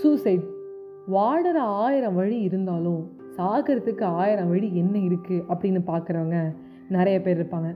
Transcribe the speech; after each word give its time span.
Suicide 0.00 0.44
வாடுற 1.14 1.58
ஆயிரம் 1.84 2.14
வழி 2.14 2.38
இருந்தாலும் 2.40 3.00
சாகிறதுக்கு 3.36 4.04
ஆயிரம் 4.22 4.48
வழி 4.48 4.68
என்ன 4.82 4.94
இருக்குது 4.98 5.44
அப்படின்னு 5.52 5.80
பார்க்குறவங்க 5.90 6.38
நிறைய 6.96 7.16
பேர் 7.22 7.38
இருப்பாங்க. 7.38 7.70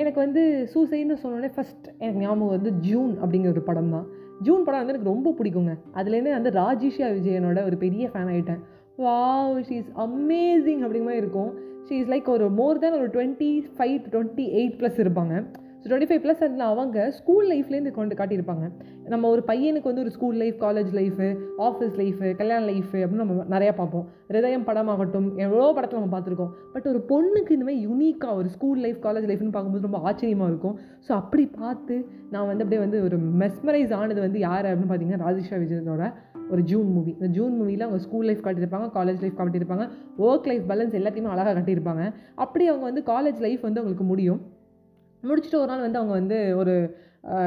எனக்கு 0.00 0.18
வந்து 0.20 0.42
சூசைட்னு 0.72 1.16
சொன்னோடனே 1.22 1.50
ஃபஸ்ட் 1.56 1.86
எனக்கு 1.98 2.20
ஞாபகம் 2.20 2.54
வந்து 2.56 2.70
ஜூன் 2.88 3.12
அப்படிங்கிற 3.22 3.48
ஒரு 3.48 3.62
படம் 3.68 3.90
தான். 3.90 4.06
ஜூன் 4.40 4.64
படம் 4.64 4.80
வந்து 4.80 4.94
எனக்கு 4.94 5.10
ரொம்ப 5.12 5.34
பிடிக்குங்க. 5.38 5.74
அதுலேருந்து 5.98 6.36
வந்து 6.38 6.52
ராஜேஷியா 6.62 7.08
விஜயனோட 7.18 7.64
ஒரு 7.64 7.76
பெரிய 7.76 8.10
ஃபேன் 8.12 8.30
ஆகிட்டேன் 8.34 8.62
வாவ் 8.98 9.58
ஷீ 9.68 9.76
இஸ் 9.82 9.92
அமேசிங் 10.06 10.82
அப்படிங்கிற 10.84 11.08
மாதிரி 11.08 11.22
இருக்கும். 11.24 11.52
ஷீ 11.88 11.94
இஸ் 12.02 12.10
லைக் 12.14 12.28
ஒரு 12.36 12.48
மோர் 12.60 12.78
தேன் 12.78 12.98
ஒரு 13.00 13.10
twenty 13.16 13.50
five 13.76 13.96
to 14.04 14.10
twenty 14.14 14.46
eight 14.60 14.78
plus 14.80 15.00
இருப்பாங்க. 15.04 15.34
ஸோ 15.82 15.86
டுவெண்ட்டி 15.90 16.08
ஃபைவ் 16.10 16.22
ப்ளஸ் 16.24 16.42
அதில் 16.46 16.64
அவங்க 16.70 17.10
ஸ்கூல் 17.18 17.46
லைஃப்லேருந்து 17.52 17.92
கொண்டு 17.96 18.14
காட்டியிருப்பாங்க. 18.18 18.64
நம்ம 19.12 19.28
ஒரு 19.34 19.42
பையனுக்கு 19.50 19.90
வந்து 19.90 20.02
ஒரு 20.04 20.12
school 20.16 20.36
life 20.42 20.58
college 20.64 20.90
life 20.98 21.28
office 21.68 21.96
life 22.00 22.26
கல்யாண 22.40 22.62
லைஃபு 22.70 22.98
அப்படின்னு 23.02 23.22
நம்ம 23.24 23.46
நிறையா 23.54 23.72
பார்ப்போம். 23.80 24.04
ஹிருதயம் 24.30 24.66
படமாகட்டும் 24.68 25.28
எவ்வளோ 25.46 25.72
படத்தில் 25.76 26.00
நம்ம 26.00 26.12
பார்த்துருக்கோம். 26.16 26.52
பட் 26.74 26.86
ஒரு 26.92 27.00
பொண்ணுக்கு 27.10 27.56
இந்த 27.56 27.66
மாதிரி 27.68 27.80
யூனிக்காக 27.88 28.34
ஒரு 28.42 28.48
ஸ்கூல் 28.56 28.82
லைஃப் 28.86 29.00
காலேஜ் 29.06 29.28
லைஃப்னு 29.30 29.54
பார்க்கும்போது 29.56 29.88
ரொம்ப 29.88 30.00
ஆச்சரியமாக 30.10 30.50
இருக்கும். 30.52 30.76
ஸோ 31.08 31.12
அப்படி 31.12 31.46
பார்த்து 31.46 31.96
நான் 32.34 32.48
வந்து 32.50 32.64
அப்படியே 32.64 32.82
வந்து 32.86 33.00
ஒரு 33.08 33.18
மெஸ்மரைஸ் 33.42 33.94
ஆனது 34.00 34.20
வந்து 34.26 34.38
யார் 34.48 34.68
அப்படின்னு 34.70 34.92
பார்த்தீங்கன்னா 34.92 35.24
ராஜேஷா 35.26 35.58
விஜயனோட 35.64 36.04
ஒரு 36.52 36.62
ஜூன் 36.70 36.88
மூவி 36.94 37.10
இந்த 37.18 37.28
ஜூன் 37.36 37.52
மூவியில் 37.58 37.84
அவங்க 37.84 38.00
ஸ்கூல் 38.06 38.26
லைஃப் 38.28 38.42
காட்டியிருப்பாங்க 38.46 38.88
காலேஜ் 38.96 39.20
லைஃப் 39.24 39.38
காட்டியிருப்பாங்க. 39.38 39.84
ஒர்க் 40.26 40.48
லைஃப் 40.50 40.66
பேலன்ஸ் 40.70 40.96
எல்லாத்தையுமே 40.98 41.30
அழகாக 41.34 41.54
காட்டியிருப்பாங்க. 41.58 42.02
அப்படி 42.44 42.64
அவங்க 42.68 42.84
வந்து 42.90 43.02
காலேஜ் 43.14 43.40
லைஃப் 43.46 43.62
வந்து 43.68 43.80
அவங்களுக்கு 43.80 44.06
முடியும். 44.12 44.40
முடிச்சுட்டு 45.28 45.58
ஒரு 45.62 45.66
நாள் 45.66 45.84
வந்து 45.86 45.98
அவங்க 45.98 46.14
வந்து 46.20 46.56
ஒரு 46.56 46.74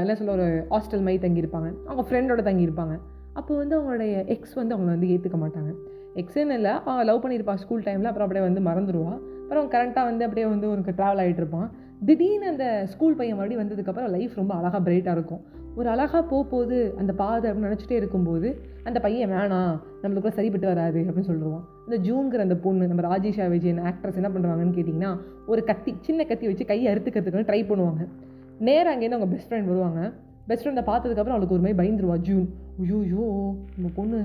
என்ன 0.02 0.16
சொல்ல 0.16 0.32
ஒரு 0.32 0.48
ஹாஸ்டல் 0.70 1.06
மாதிரி 1.06 1.20
தங்கியிருப்பாங்க. 1.26 1.70
அவங்க 1.88 2.04
ஃப்ரெண்டோட 2.10 2.42
தங்கியிருப்பாங்க. 2.50 2.94
அப்போ 3.34 3.56
வந்து 3.56 3.76
அவங்களுடைய 3.78 4.26
எக்ஸ் 4.26 4.54
வந்து 4.54 4.76
அவங்கள 4.76 4.92
வந்து 4.96 5.08
ஏற்றுக்க 5.08 5.38
மாட்டாங்க. 5.42 5.72
எக்ஸ்ன்னு 6.22 6.54
இல்லை 6.60 6.72
அவன் 6.72 7.06
லவ் 7.06 7.22
பண்ணியிருப்பான் 7.24 7.62
ஸ்கூல் 7.64 7.82
டைமில் 7.82 8.10
அப்புறம் 8.12 8.28
அப்படியே 8.28 8.46
வந்து 8.46 8.62
மறந்துடுவாள் 8.68 9.20
அப்புறம் 9.42 9.68
கரண்ட்டாக 9.72 10.10
வந்து 10.10 10.24
அப்படியே 10.24 10.46
வந்து 10.48 10.70
உனக்கு 10.70 10.92
ட்ராவல் 10.92 11.22
ஆகிட்டு 11.24 11.42
இருப்பான் 11.44 11.68
திடீர்னு 12.06 12.48
அந்த 12.48 12.66
ஸ்கூல் 12.86 13.16
பையன் 13.16 13.38
மறுபடியும் 13.38 13.64
வந்ததுக்கப்புறம் 13.64 14.10
லைஃப் 14.16 14.34
ரொம்ப 14.36 14.54
அழகாக 14.54 14.82
பிரைட்டாக 14.90 15.16
இருக்கும். 15.18 15.44
ஒரு 15.80 15.88
அழகாக 15.94 16.22
போக 16.24 16.44
போகுது 16.52 16.78
அந்த 17.02 17.12
பாதை 17.22 17.46
அப்படின்னு 17.50 17.70
நினச்சிட்டே 17.70 17.96
இருக்கும்போது 18.02 18.50
அந்த 18.88 18.98
பையன் 19.06 19.32
வேணாம் 19.34 19.74
நம்மளுக்குள்ள 20.02 20.36
சரிப்பட்டு 20.38 20.68
வராது 20.72 21.00
அப்படின்னு 21.08 21.30
சொல்லிடுவான் 21.30 21.64
இந்த 21.88 21.98
ஜூன்கிற 22.08 22.46
அந்த 22.48 22.58
பொண்ணு 22.66 22.88
நம்ம 22.92 23.04
ராஜேஷா 23.08 23.46
விஜயன் 23.54 23.82
ஆக்ட்ரஸ் 23.90 24.20
என்ன 24.22 24.30
பண்ணுவாங்கன்னு 24.36 24.76
கேட்டிங்கன்னா 24.78 25.12
ஒரு 25.52 25.64
கத்தி 25.70 25.94
சின்ன 26.08 26.26
கத்தி 26.26 26.46
வச்சு 26.48 26.66
கையை 26.66 26.88
அறுத்துக்கிறதுக்கு 26.92 27.50
ட்ரை 27.50 27.62
பண்ணுவாங்க. 27.70 28.04
நேராக 28.68 28.94
அங்கேருந்து 28.94 29.18
அவங்க 29.18 29.32
பெஸ்ட் 29.34 29.50
ஃப்ரெண்ட் 29.50 29.72
வருவாங்க. 29.72 30.02
பெஸ்ட் 30.50 30.66
ஃப்ரெண்டை 30.66 30.84
பார்த்ததுக்கப்புறம் 30.92 31.36
அவளுக்கு 31.36 31.56
ஒரு 31.58 31.64
மாதிரி 31.66 31.80
பயந்துருவா. 31.82 32.18
ஜூன் 32.28 32.46
ஐயோ 32.82 33.26
நம்ம 33.76 33.90
பொண்ணு 33.96 34.20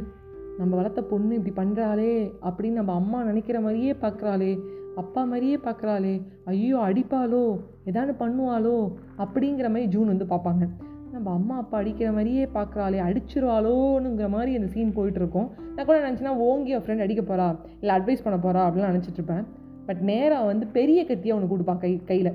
நம்ம 0.58 0.72
வளர்த்த 0.76 1.02
பொண்ணு 1.12 1.32
இப்படி 1.38 1.54
பண்ணுறாளே 1.60 2.12
அப்படின்னு 2.48 2.80
நம்ம 2.80 2.94
அம்மா 2.94 3.18
நினைக்கிற 3.22 3.58
மாதிரியே 3.60 3.94
பார்க்குறாளே 4.04 4.52
அப்பா 4.96 5.22
மாதிரியே 5.24 5.58
பார்க்குறாளே 5.66 6.14
ஐயோ 6.52 6.78
அடிப்பாளோ 6.88 7.42
ஏதாவது 7.90 8.14
பண்ணுவாளோ 8.22 8.76
அப்படிங்கிற 9.24 9.66
மாதிரி 9.74 9.90
ஜூன் 9.96 10.12
வந்து 10.14 10.28
பார்ப்பாங்க. 10.34 10.64
நம்ம 11.14 11.30
அம்மா 11.36 11.54
அப்பா 11.60 11.76
அடிக்கிற 11.78 12.08
மாதிரியே 12.16 12.44
பார்க்குறாளே 12.56 12.98
அடிச்சிருவாளோனுங்கிற 13.06 14.26
மாதிரி 14.34 14.50
அந்த 14.58 14.68
சீன் 14.74 14.92
போயிட்டுருக்கோம். 14.98 15.48
நான் 15.74 15.86
கூட 15.88 15.96
நினச்சினா 16.04 16.32
ஓங்கி 16.48 16.74
என் 16.76 16.84
ஃப்ரெண்ட் 16.84 17.04
அடிக்க 17.06 17.22
போகிறா 17.30 17.46
இல்லை 17.80 17.94
அட்வைஸ் 17.96 18.22
பண்ண 18.26 18.36
போகிறா 18.44 18.60
அப்படிலாம் 18.66 18.92
நினச்சிட்டு 18.92 19.20
இருப்பேன். 19.20 19.44
பட் 19.88 20.00
நேராக 20.10 20.44
வந்து 20.50 20.66
பெரிய 20.78 21.00
கத்தியை 21.08 21.32
அவனுக்கு 21.34 21.54
கொடுப்பா 21.54 21.74
கை 21.84 21.92
கையில். 22.10 22.30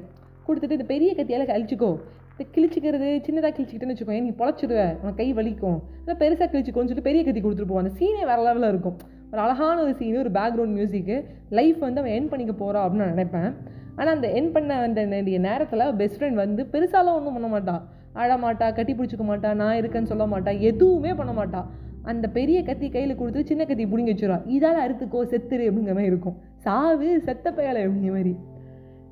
கொடுத்துட்டு 0.48 0.78
இந்த 0.78 0.88
பெரிய 0.94 1.12
கத்தியால் 1.20 1.52
கழிச்சிக்கோ. 1.54 1.92
இந்த 2.34 2.46
கிழிச்சிக்கிறது 2.56 3.10
சின்னதாக 3.28 3.52
கிழிச்சிக்கிட்டேன்னு 3.58 3.96
வச்சுக்கோ 3.96 4.16
ஏன் 4.18 4.28
நீ 4.30 4.34
பொழைச்சிடுவ 4.42 4.82
உனக்கு 5.02 5.20
கை 5.22 5.30
வலிக்கும். 5.40 5.78
இல்லை 6.02 6.16
பெருசாக 6.24 6.50
கிழிச்சிக்கோன்னு 6.54 6.90
சொல்லிட்டு 6.90 7.10
பெரிய 7.10 7.24
கத்தி 7.28 7.42
கொடுத்துட்டு 7.46 7.72
போவான் 7.72 7.86
அந்த 7.86 7.96
சீனே 8.00 8.24
வேறு 8.32 8.46
லெவலில் 8.48 8.72
இருக்கும். 8.74 8.98
ஒரு 9.32 9.42
அழகான 9.46 9.78
ஒரு 9.86 9.94
சீனு 10.00 10.22
ஒரு 10.26 10.32
பேக்ரவுண்ட் 10.40 10.76
மியூசிக்கு 10.80 11.18
லைஃப் 11.60 11.80
வந்து 11.88 12.02
அவன் 12.02 12.16
என் 12.18 12.32
பண்ணிக்க 12.34 12.54
போகிறா 12.64 12.82
அப்படின்னு 12.84 13.06
நான் 13.06 13.16
நினைப்பேன். 13.18 13.50
ஆனால் 13.98 14.16
அந்த 14.16 14.28
என் 14.40 14.54
பண்ண 14.56 14.80
அந்த 14.88 15.02
நேரத்தில் 15.50 15.94
பெஸ்ட் 16.02 16.20
ஃப்ரெண்ட் 16.20 16.42
வந்து 16.46 16.64
பெருசாலாம் 16.74 17.18
ஒன்றும் 17.20 17.38
பண்ண 17.38 17.50
மாட்டான் 17.56 17.84
அழமாட்டா 18.16 18.74
கட்டி 18.74 18.94
பிடிச்சிக்க 18.94 19.26
மாட்டா 19.28 19.54
நான் 19.54 19.80
இருக்கேன்னு 19.82 20.12
சொல்ல 20.12 20.26
மாட்டா 20.26 20.60
எதுவுமே 20.60 21.14
பண்ண 21.14 21.32
மாட்டா. 21.40 21.62
அந்த 22.02 22.26
பெரிய 22.28 22.64
கத்தி 22.64 22.90
கையில் 22.90 23.16
கொடுத்து 23.16 23.46
சின்ன 23.46 23.66
கத்தி 23.66 23.86
பிடிங்கி 23.86 24.12
வச்சிருவா. 24.12 24.40
இதால் 24.58 24.82
அறுத்துக்கோ 24.86 25.22
செத்துரு 25.32 25.64
அப்படிங்கிற 25.70 25.96
மாதிரி 25.98 26.12
இருக்கும். 26.14 26.36
சாவு 26.66 27.22
செத்த 27.22 27.52
பயலை 27.52 27.82
அப்படிங்கிற 27.86 28.12
மாதிரி. 28.12 28.36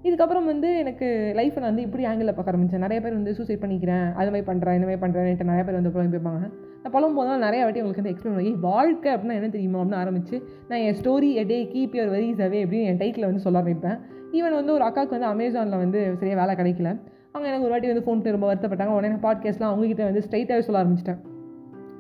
இதுக்கப்புறம் 0.04 0.46
வந்து 0.46 0.78
எனக்கு 0.78 1.08
லைஃப்பை 1.36 1.54
நான் 1.54 1.70
வந்து 1.70 1.82
இப்படி 1.82 2.04
ஆங்கிளில் 2.04 2.36
பார்க்க 2.36 2.52
ஆரம்பிச்சேன். 2.52 2.84
நிறைய 2.86 3.00
பேர் 3.04 3.14
வந்து 3.14 3.34
சூசைட் 3.34 3.62
பண்ணிக்கிறேன் 3.64 4.14
அது 4.14 4.30
மாதிரி 4.32 4.46
பண்ணுறேன் 4.48 4.78
இந்த 4.78 4.88
மாதிரி 4.88 5.02
பண்ணுறேன்ட்டு 5.04 5.44
நிறைய 5.44 5.64
பேர் 5.64 5.80
வந்து 5.80 5.92
புலம்பி 5.92 6.18
வைப்பாங்க 6.18 6.42
நான் 6.84 6.94
புலம்பும் 6.96 7.18
போதெல்லாம் 7.18 7.40
நிறைய 7.40 7.64
வாட்டி 7.64 7.82
உங்களுக்கு 7.82 8.04
வந்து 8.04 8.14
எக்ஸ்பிளைன் 8.14 8.38
பண்ணி 8.40 8.52
வாழ்க்கை 8.62 9.14
அப்படின்னா 9.14 9.38
என்ன 9.40 9.50
தெரியுமா? 9.50 9.80
அப்படின்னு 9.82 10.02
ஆரம்பிச்சு 10.04 10.44
நான் 10.68 10.80
என் 10.80 10.96
story 11.02 11.30
a 11.34 11.44
day 11.44 11.60
keep 11.74 11.96
your 11.98 12.12
worries 12.16 12.44
away 12.48 12.60
அப்படின்னு 12.64 12.90
என் 12.92 12.98
டைட்டில் 12.98 13.28
வந்து 13.30 13.40
சொல்ல 13.40 13.62
ஆரம்பிப்பேன். 13.62 13.98
ஈவன் 14.32 14.58
வந்து 14.60 14.74
ஒரு 14.74 14.86
அக்காவுக்கு 14.86 15.16
வந்து 15.18 15.32
அமேசானில் 15.34 15.82
வந்து 15.86 16.16
சரியாக 16.20 16.40
வேலை 16.42 16.54
கிடைக்கல. 16.60 16.92
அவங்க 17.34 17.48
எனக்கு 17.48 17.66
ஒரு 17.68 17.74
வாட்டி 17.74 17.88
வந்து 17.92 18.04
ஃபோன் 18.06 18.20
பண்ணி 18.22 18.32
ரொம்ப 18.32 18.48
வருத்தப்பட்டாங்க. 18.50 18.96
உடனே 18.98 19.16
பாட்காஸ்ட்லாம் 19.28 19.72
அவங்ககிட்ட 19.74 20.04
வந்து 20.04 20.24
ஸ்ட்ரைட்டாகவே 20.26 20.60
சொல்ல 20.60 20.82
ஆரம்பிச்சிட்டேன். 20.84 21.22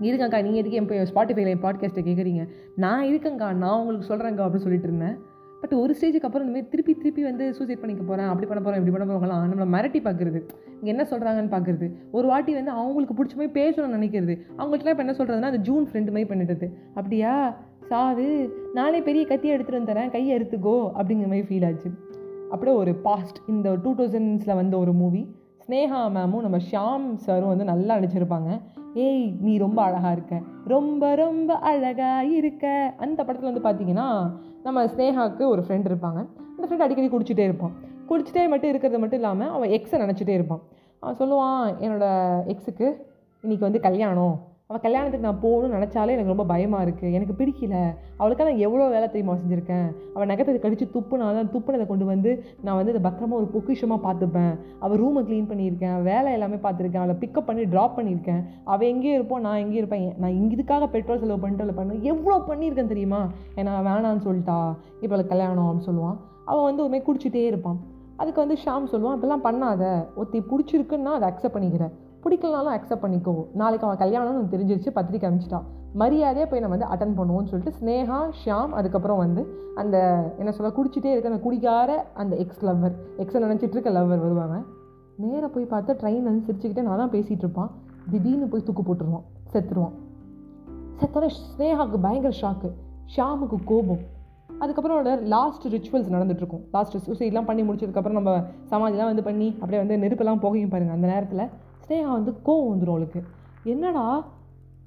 இருக்கங்க்கா 0.01 0.39
நீங்கள் 0.45 0.61
எதுக்கு 0.61 0.79
என் 0.79 0.89
போய் 0.89 1.07
ஸ்பாட்டிஃபைல 1.11 1.53
என் 1.53 1.63
பாட்காஸ்ட்டை 1.63 2.03
கேட்குறீங்க 2.09 2.43
நான் 2.75 3.05
இருக்கேங்க்கா 3.05 3.47
நான் 3.53 3.79
உங்களுக்கு 3.79 4.09
சொல்கிறேங்க்கா 4.11 4.43
அப்படின்னு 4.45 4.65
சொல்லிட்டு 4.65 4.87
இருந்தேன். 4.87 5.15
பட் 5.61 5.73
ஒரு 5.73 5.95
ஸ்டேஜுக்கு 5.99 6.27
அப்புறம் 6.27 6.45
இந்தமாதிரி 6.47 6.69
திருப்பி 6.69 6.93
திருப்பி 6.93 7.23
வந்து 7.23 7.53
சூசைட் 7.53 7.79
பண்ணிக்க 7.79 8.03
போகிறேன் 8.03 8.29
அப்படி 8.31 8.47
பண்ண 8.47 8.61
போகிறேன் 8.63 8.79
இப்படி 8.81 8.95
பண்ண 8.95 9.05
போகிறவங்களாம் 9.11 9.51
நம்மளை 9.51 9.67
மிரட்டி 9.75 9.99
பார்க்குறது. 10.07 10.39
இங்கே 10.77 10.91
என்ன 10.93 11.03
சொல்கிறாங்கன்னு 11.11 11.53
பார்க்குறது. 11.55 11.87
ஒரு 12.11 12.27
வாட்டி 12.27 12.53
வந்து 12.53 12.71
அவங்களுக்கு 12.71 13.15
பிடிச்ச 13.19 13.35
மாதிரி 13.35 13.53
பேசணும்னு 13.59 13.97
நினைக்கிறது. 13.99 14.35
அவங்கள்ட்ட 14.57 14.93
இப்போ 14.93 15.03
என்ன 15.05 15.15
சொல்கிறதுனா 15.19 15.51
அந்த 15.53 15.61
ஜூன் 15.69 15.85
ஃப்ரெண்டு 15.91 16.15
மாதிரி 16.15 16.29
பண்ணிடுது 16.33 16.69
அப்படியா? 16.93 17.55
சாவு 17.87 18.27
நானே 18.73 19.01
பெரிய 19.01 19.25
கத்தியை 19.25 19.57
எடுத்துகிட்டு 19.57 19.79
வந்து 19.79 19.93
தரேன். 19.93 20.11
கையை 20.11 20.37
எடுத்துக்கோ 20.37 20.75
அப்படிங்கிற 20.99 21.29
மாதிரி 21.33 21.45
ஃபீல் 21.49 21.65
ஆச்சு. 21.65 21.91
அப்படியே 22.49 22.77
ஒரு 22.77 22.95
பாஸ்ட் 22.95 23.37
இந்த 23.47 23.75
டூ 23.83 23.95
தௌசண்ட்ஸில் 23.95 24.55
வந்த 24.55 24.77
ஒரு 24.77 24.93
மூவி 24.93 25.35
ஸ்னேகா 25.67 25.99
மேமும் 26.07 26.41
நம்ம 26.41 26.57
ஷியாம் 26.57 27.15
சாரும் 27.15 27.47
வந்து 27.47 27.63
நல்லா 27.63 27.95
நடிச்சிருப்பாங்க. 27.95 28.61
ஏய் 28.93 29.35
நீ 29.41 29.57
ரொம்ப 29.57 29.81
அழகாக 29.81 30.11
இருக்க. 30.11 30.41
ரொம்ப 30.67 31.15
ரொம்ப 31.15 31.55
அழகாக 31.55 32.25
இருக்க. 32.25 32.93
அந்த 32.97 33.23
படத்தில் 33.23 33.61
வந்து 33.61 33.69
பார்த்தீங்கன்னா 33.69 34.31
நம்ம 34.63 34.85
ஸ்னேகாவுக்கு 34.85 35.45
ஒரு 35.45 35.61
ஃப்ரெண்ட் 35.61 35.87
இருப்பாங்க. 35.91 36.27
அந்த 36.57 36.67
ஃப்ரெண்ட் 36.69 36.87
அடிக்கடி 36.87 37.09
குடிச்சிட்டே 37.09 37.43
இருப்பான். 37.43 37.71
குடிச்சிட்டே 38.09 38.47
மட்டும் 38.47 38.69
இருக்கிறது 38.69 38.99
மட்டும் 38.99 39.19
இல்லாமல் 39.19 39.49
அவன் 39.49 39.69
எக்ஸை 39.69 39.93
நினச்சிட்டே 39.93 40.29
இருப்பான். 40.29 40.61
அவன் 40.99 41.15
சொல்லுவான் 41.19 41.83
என்னோட 41.83 42.05
எக்ஸுக்கு 42.47 42.95
இன்றைக்கி 43.43 43.59
வந்து 43.59 43.79
கல்யாணம். 43.79 44.39
அவள் 44.73 44.85
கல்யாணத்துக்கு 44.85 45.25
நான் 45.25 45.41
போகணும்னு 45.43 45.75
நினச்சாலே 45.77 46.13
எனக்கு 46.13 46.31
ரொம்ப 46.33 46.45
பயமாக 46.51 46.85
இருக்குது 46.85 47.11
எனக்கு 47.17 47.33
பிடிக்கல. 47.39 47.75
அவளுக்காக 48.19 48.47
நான் 48.49 48.61
எவ்வளோ 48.67 48.85
வேலை 48.93 49.07
தெரியுமா 49.07 49.33
செஞ்சுருக்கேன்? 49.41 49.87
அவள் 50.13 50.29
நகத்தை 50.31 50.55
கடித்து 50.63 50.85
துப்புனாலும் 50.95 51.49
துப்புனதை 51.55 51.85
கொண்டு 51.91 52.05
வந்து 52.05 52.31
நான் 52.65 52.77
வந்து 52.79 52.93
அதை 52.93 53.01
பத்திரமா 53.07 53.37
ஒரு 53.39 53.47
பொக்கிஷமாக 53.55 53.99
பார்த்துப்பேன். 54.05 54.53
அவள் 54.83 55.01
ரூமை 55.03 55.23
க்ளீன் 55.27 55.49
பண்ணியிருக்கேன். 55.51 55.97
வேலை 56.09 56.31
எல்லாமே 56.37 56.57
பார்த்துருக்கேன். 56.65 57.03
அவளை 57.03 57.15
பிக்கப் 57.23 57.47
பண்ணி 57.49 57.65
ட்ராப் 57.73 57.95
பண்ணியிருக்கேன். 57.97 58.41
அவள் 58.63 58.89
எங்கேயும் 58.93 59.17
இருப்போம் 59.19 59.43
நான் 59.47 59.59
எங்கேயும் 59.63 59.81
இருப்பேன். 59.83 60.07
நான் 60.23 60.37
இங்க 60.39 60.51
இதுக்காக 60.57 60.87
பெட்ரோல் 60.95 61.21
செலவு 61.23 61.41
பண்ணிட்டு 61.43 61.65
அவளை 61.65 61.75
பண்ண 61.79 61.99
எவ்வளோ 62.13 62.37
பண்ணியிருக்கேன் 62.49 62.91
தெரியுமா? 62.93 63.21
ஏன்னா 63.55 63.75
வேணான்னு 63.89 64.25
சொல்லிட்டா. 64.27 64.59
இப்போ 65.01 65.13
அவளுக்கு 65.13 65.33
கல்யாணம் 65.33 65.67
அப்படின்னு 65.67 65.89
சொல்லுவான். 65.89 66.17
அவன் 66.45 66.67
வந்து 66.69 66.83
ஒருமே 66.85 67.01
குடிச்சிட்டே 67.09 67.43
இருப்பான். 67.51 67.77
அதுக்கு 68.21 68.41
வந்து 68.43 68.57
ஷாம் 68.63 68.89
சொல்லுவான் 68.93 69.15
இப்படிலாம் 69.17 69.45
பண்ணாத. 69.49 69.83
ஒருத்தி 70.15 70.41
பிடிச்சிருக்குன்னா 70.49 71.13
அதை 71.19 71.27
அக்செப்ட் 71.29 71.55
பண்ணிக்கிறேன் 71.57 71.93
பிடிக்கலனாலும் 72.25 72.75
அக்செப்ட் 72.75 73.03
பண்ணிக்கோ. 73.05 73.45
நாளைக்கு 73.53 73.87
அவன் 73.87 74.01
கல்யாணம்னு 74.03 74.33
எனக்கு 74.33 74.57
தெரிஞ்சிருச்சு 74.57 74.93
பத்திரிக்கை 74.93 75.29
அனுப்பிச்சிட்டான். 75.29 75.65
மரியாதையாக 75.93 76.49
போய் 76.51 76.59
நம்ம 76.59 76.75
வந்து 76.75 76.91
அட்டன் 76.93 77.17
பண்ணுவோம்னு 77.17 77.49
சொல்லிட்டு 77.51 77.79
ஸ்னேகா 77.79 78.19
ஷியாம் 78.43 78.69
அதுக்கப்புறம் 78.69 79.17
வந்து 79.17 79.41
அந்த 79.75 79.97
என்ன 80.37 80.51
சொல்ல 80.51 80.71
குடிச்சிட்டே 80.77 81.11
இருக்க 81.11 81.29
அந்த 81.29 81.41
குடிக்கார 81.43 82.05
அந்த 82.13 82.35
எக்ஸ் 82.35 82.65
லவ்வர் 82.65 82.95
எக்ஸை 83.17 83.41
நினச்சிட்டு 83.45 83.75
இருக்க 83.75 83.89
லவ்வர் 83.89 84.23
வருவாங்க 84.25 84.57
நேராக 85.17 85.47
போய் 85.47 85.71
பார்த்தா 85.71 85.93
ட்ரெயின் 86.01 86.23
வந்து 86.23 86.43
சிரிச்சுக்கிட்டே 86.47 86.81
நான் 86.81 86.97
தான் 86.97 87.09
பேசிகிட்டு 87.09 87.43
இருப்பான். 87.45 87.71
திடீர்னு 88.11 88.47
போய் 88.47 88.63
தூக்கு 88.63 88.83
போட்டுருவான். 88.83 89.23
செத்துருவான். 89.53 89.93
செத்தோட 90.99 91.29
ஸ்னேகாவுக்கு 91.37 91.99
பயங்கர 92.01 92.33
ஷாக்கு 92.41 92.71
ஷியாமுக்கு 93.15 93.57
கோபம். 93.65 93.99
அதுக்கப்புறம் 94.59 94.97
அவரோட 94.97 95.21
லாஸ்ட் 95.21 95.67
ரிச்சுவல்ஸ் 95.67 96.11
நடந்துட்டுருக்கும். 96.15 96.63
லாஸ்ட் 96.71 97.09
சூசைட்லாம் 97.09 97.45
பண்ணி 97.45 97.61
முடிச்சதுக்கப்புறம் 97.61 98.19
நம்ம 98.19 98.37
சமாஜெலாம் 98.69 99.11
வந்து 99.11 99.23
பண்ணி 99.23 99.57
அப்படியே 99.61 99.83
வந்து 99.83 100.07
நெருப்பெல்லாம் 100.07 100.41
போகையும் 100.43 100.69
பாருங்கள் 100.69 100.95
அந்த 100.95 101.07
நேரத்தில். 101.07 101.49
ஸ்னேகா 101.87 102.11
வந்து 102.11 102.31
கோவம் 102.45 102.75
வந்துடும் 102.75 102.89
அவளுக்கு. 102.89 103.23
என்னடா? 103.63 104.25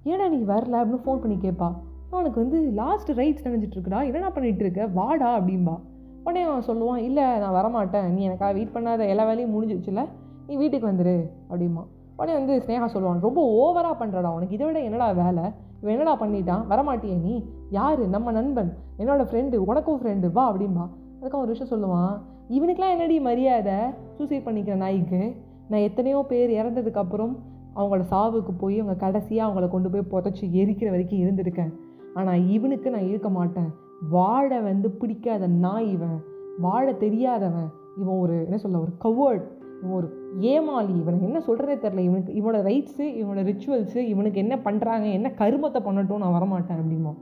ஏன்னா 0.04 0.28
நீ 0.28 0.36
வரல? 0.36 0.76
அப்படின்னு 0.76 1.00
ஃபோன் 1.04 1.20
பண்ணி 1.20 1.34
கேட்பா 1.34 1.72
அவனுக்கு 2.10 2.40
வந்து 2.40 2.70
லாஸ்ட் 2.72 3.10
ரைட்ஸ் 3.10 3.44
நனைஞ்சிட்டுருக்குடா 3.44 4.04
என்னடா 4.04 4.30
பண்ணிட்டு 4.30 4.58
இருக்க 4.58 4.86
வாடா 4.86 5.38
அப்படிம்பா. 5.38 5.78
உடனே 6.24 6.46
அவன் 6.46 6.66
சொல்லுவான் 6.66 6.96
இல்லை 6.96 7.38
நான் 7.38 7.64
வரமாட்டேன். 7.64 8.08
நீ 8.08 8.22
எனக்காக 8.22 8.52
வெயிட் 8.52 8.74
பண்ணாத. 8.74 9.08
எல்லா 9.08 9.24
வேலையும் 9.24 9.54
முடிஞ்சிச்சுல 9.54 10.08
நீ 10.46 10.56
வீட்டுக்கு 10.56 10.88
வந்துடு 10.88 11.30
அப்படிமா 11.50 11.86
உடனே 12.16 12.38
வந்து 12.38 12.62
ஸ்னேகா 12.66 12.86
சொல்லுவான் 12.86 13.20
ரொம்ப 13.20 13.40
ஓவராக 13.52 14.02
பண்ணுறடா 14.02 14.26
உனக்கு 14.26 14.54
இதை 14.54 14.66
விட 14.66 14.80
என்னடா 14.80 15.12
வேலை? 15.12 15.42
இவன் 15.80 15.98
என்னடா 15.98 16.14
பண்ணிட்டான்? 16.20 16.64
வரமாட்டியே 16.72 17.20
நீ? 17.20 17.44
யார்? 17.70 18.08
நம்ம 18.08 18.30
நண்பன். 18.30 18.76
என்னோடய 18.98 19.26
ஃப்ரெண்டு 19.30 19.54
உனக்கும் 19.54 20.00
ஃப்ரெண்டு 20.00 20.32
வா 20.32 20.52
அப்படிம்பா. 20.52 20.88
அதுக்கு 21.20 21.38
அவன் 21.38 21.48
ஒரு 21.48 21.56
விஷயம் 21.58 21.72
சொல்லுவான் 21.72 22.20
இவனுக்கெலாம் 22.50 22.90
என்னடி 22.90 23.20
மரியாதை? 23.20 23.74
சூசைட் 24.12 24.46
பண்ணிக்கிற 24.46 24.74
நாய்க்கு? 24.74 25.34
நான் 25.70 25.84
எத்தனையோ 25.88 26.18
பேர் 26.28 26.50
இறந்ததுக்கப்புறம் 26.50 27.32
அவங்களோட 27.76 28.04
சாவுக்கு 28.10 28.52
போய் 28.60 28.76
அவங்க 28.80 28.94
கடைசியாக 29.04 29.46
அவங்கள 29.46 29.68
கொண்டு 29.68 29.88
போய் 29.90 30.10
புதைச்சி 30.12 30.44
எரிக்கிற 30.60 30.88
வரைக்கும் 30.90 31.22
இருந்திருக்கேன். 31.24 31.72
ஆனால் 32.14 32.44
இவனுக்கு 32.48 32.88
நான் 32.90 33.08
இருக்க 33.08 33.28
மாட்டேன். 33.28 33.68
வாழ 34.10 34.48
வந்து 34.60 34.90
பிடிக்காத 34.90 35.46
நான் 35.64 35.86
இவன். 35.86 36.16
வாழ 36.58 36.86
தெரியாதவன். 36.92 37.68
இவன் 38.00 38.18
ஒரு 38.18 38.36
என்ன 38.44 38.56
சொல்ல 38.56 38.80
ஒரு 38.80 38.92
கவர்ட் 39.04 39.44
இவன் 39.82 39.96
ஒரு 39.98 40.08
ஏமாளி. 40.52 40.92
இவனுக்கு 41.02 41.28
என்ன 41.30 41.40
சொல்கிறதே 41.48 41.76
தெரில 41.84 42.04
இவனுக்கு 42.08 42.32
இவனோட 42.40 42.60
ரைட்ஸு 42.70 43.06
இவனோட 43.20 43.44
ரிச்சுவல்ஸு 43.50 44.00
இவனுக்கு 44.12 44.42
என்ன 44.44 44.56
பண்ணுறாங்க 44.64 45.06
என்ன 45.12 45.32
கருமத்தை 45.38 45.82
பண்ணட்டும் 45.88 46.22
நான் 46.24 46.36
வரமாட்டேன் 46.38 46.80
அப்படிமா 46.82 47.14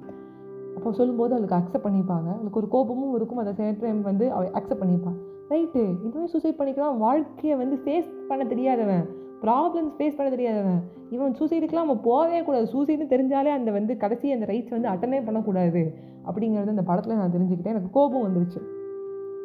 அப்போ 0.76 0.92
சொல்லும்போது 0.92 1.34
அவளுக்கு 1.34 1.58
அக்செப்ட் 1.58 1.86
பண்ணிப்பாங்க. 1.86 2.28
அவளுக்கு 2.36 2.60
ஒரு 2.62 2.68
கோபமும் 2.68 3.14
இருக்கும். 3.14 3.40
அதை 3.42 3.52
சேம் 3.60 3.78
டைம் 3.84 4.02
வந்து 4.02 4.26
அவள் 4.32 4.50
அக்செப்ட் 4.58 4.82
பண்ணிப்பான் 4.82 5.18
ரைட்டு 5.50 6.06
இதுவே 6.06 6.26
சூசைட் 6.26 6.58
பண்ணிக்கலாம். 6.58 6.96
வாழ்க்கையை 6.96 7.58
வந்து 7.58 7.76
ஃபேஸ் 7.84 8.08
பண்ண 8.28 8.44
தெரியாதவன். 8.44 9.08
ப்ராப்ளம்ஸ் 9.42 9.92
ஃபேஸ் 9.98 10.16
பண்ண 10.16 10.30
தெரியாதவன். 10.30 10.82
இவன் 11.10 11.34
சூசைடுக்கெலாம் 11.38 11.82
நம்ம 11.82 11.96
போகவே 11.96 12.42
கூடாது. 12.42 12.70
சூசைடுன்னு 12.72 13.12
தெரிஞ்சாலே 13.14 13.48
அந்த 13.48 13.70
வந்து 13.70 13.96
கடைசி 13.96 14.32
அந்த 14.32 14.46
ரைட்ஸ் 14.46 14.80
வந்து 14.80 14.88
அட்டனே 14.88 15.24
பண்ணக்கூடாது. 15.24 15.94
அப்படிங்கிறது 16.26 16.68
அந்த 16.68 16.82
படத்தில் 16.82 17.16
நான் 17.16 17.32
தெரிஞ்சுக்கிட்டேன். 17.32 17.74
எனக்கு 17.74 17.90
கோபம் 17.90 18.22
வந்துருச்சு. 18.22 18.62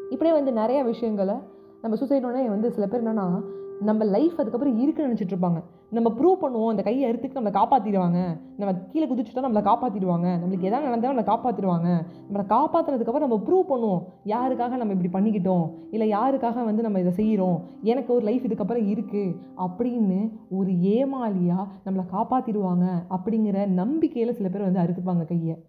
இப்படியே 0.10 0.36
வந்து 0.36 0.52
நிறைய 0.52 0.84
விஷயங்களை 0.84 1.36
நம்ம 1.82 1.98
சூசைடோடனே 1.98 2.48
வந்து 2.48 2.72
சில 2.72 2.88
பேர் 2.88 3.04
என்னென்னா 3.04 3.44
நம்ம 3.80 4.04
லைஃப் 4.04 4.40
அதுக்கப்புறம் 4.40 4.80
இருக்குன்னு 4.80 5.14
நினச்சிட்டு 5.14 5.38
இருப்பாங்க. 5.40 5.64
நம்ம 5.90 6.10
ப்ரூவ் 6.10 6.44
பண்ணுவோம் 6.44 6.68
அந்த 6.68 6.82
கையை 6.82 7.12
அறுத்துக்கு 7.12 7.38
நம்மளை 7.38 7.54
காப்பாற்றிடுவாங்க 7.54 8.40
நம்ம 8.58 8.74
கீழே 8.92 9.14
குதிச்சுட்டா 9.14 9.38
நம்மளை 9.38 9.62
காப்பாற்றிடுவாங்க 9.62 10.28
நம்மளுக்கு 10.42 10.60
எதாவது 10.60 10.88
நடந்தாலும் 10.88 11.18
நம்மளை 11.18 11.28
காப்பாற்றிடுவாங்க 11.28 12.06
நம்மளை 12.30 12.46
காப்பாற்றுனதுக்கப்புறம் 12.50 13.20
நம்ம 13.20 13.42
ப்ரூவ் 13.46 13.72
பண்ணுவோம் 13.72 14.30
யாருக்காக 14.30 14.78
நம்ம 14.78 14.94
இப்படி 14.94 15.30
பண்ணிக்கிட்டோம்? 15.30 15.70
இல்லை 15.92 16.14
யாருக்காக 16.14 16.66
வந்து 16.66 16.82
நம்ம 16.82 17.00
இதை 17.00 17.12
செய்கிறோம்? 17.12 17.64
எனக்கு 17.82 18.14
ஒரு 18.14 18.24
லைஃப் 18.24 18.46
இதுக்கப்புறம் 18.46 18.98
இருக்குது 18.98 19.36
அப்படின்னு 19.58 20.32
ஒரு 20.50 20.72
ஏமாலியாக 20.72 21.68
நம்மளை 21.86 22.06
காப்பாற்றிடுவாங்க 22.12 22.86
அப்படிங்கிற 23.10 23.68
நம்பிக்கையில் 23.68 24.34
சில 24.34 24.50
பேர் 24.50 24.72
வந்து 24.72 24.80
அறுத்துப்பாங்க 24.80 25.26
கையை. 25.26 25.64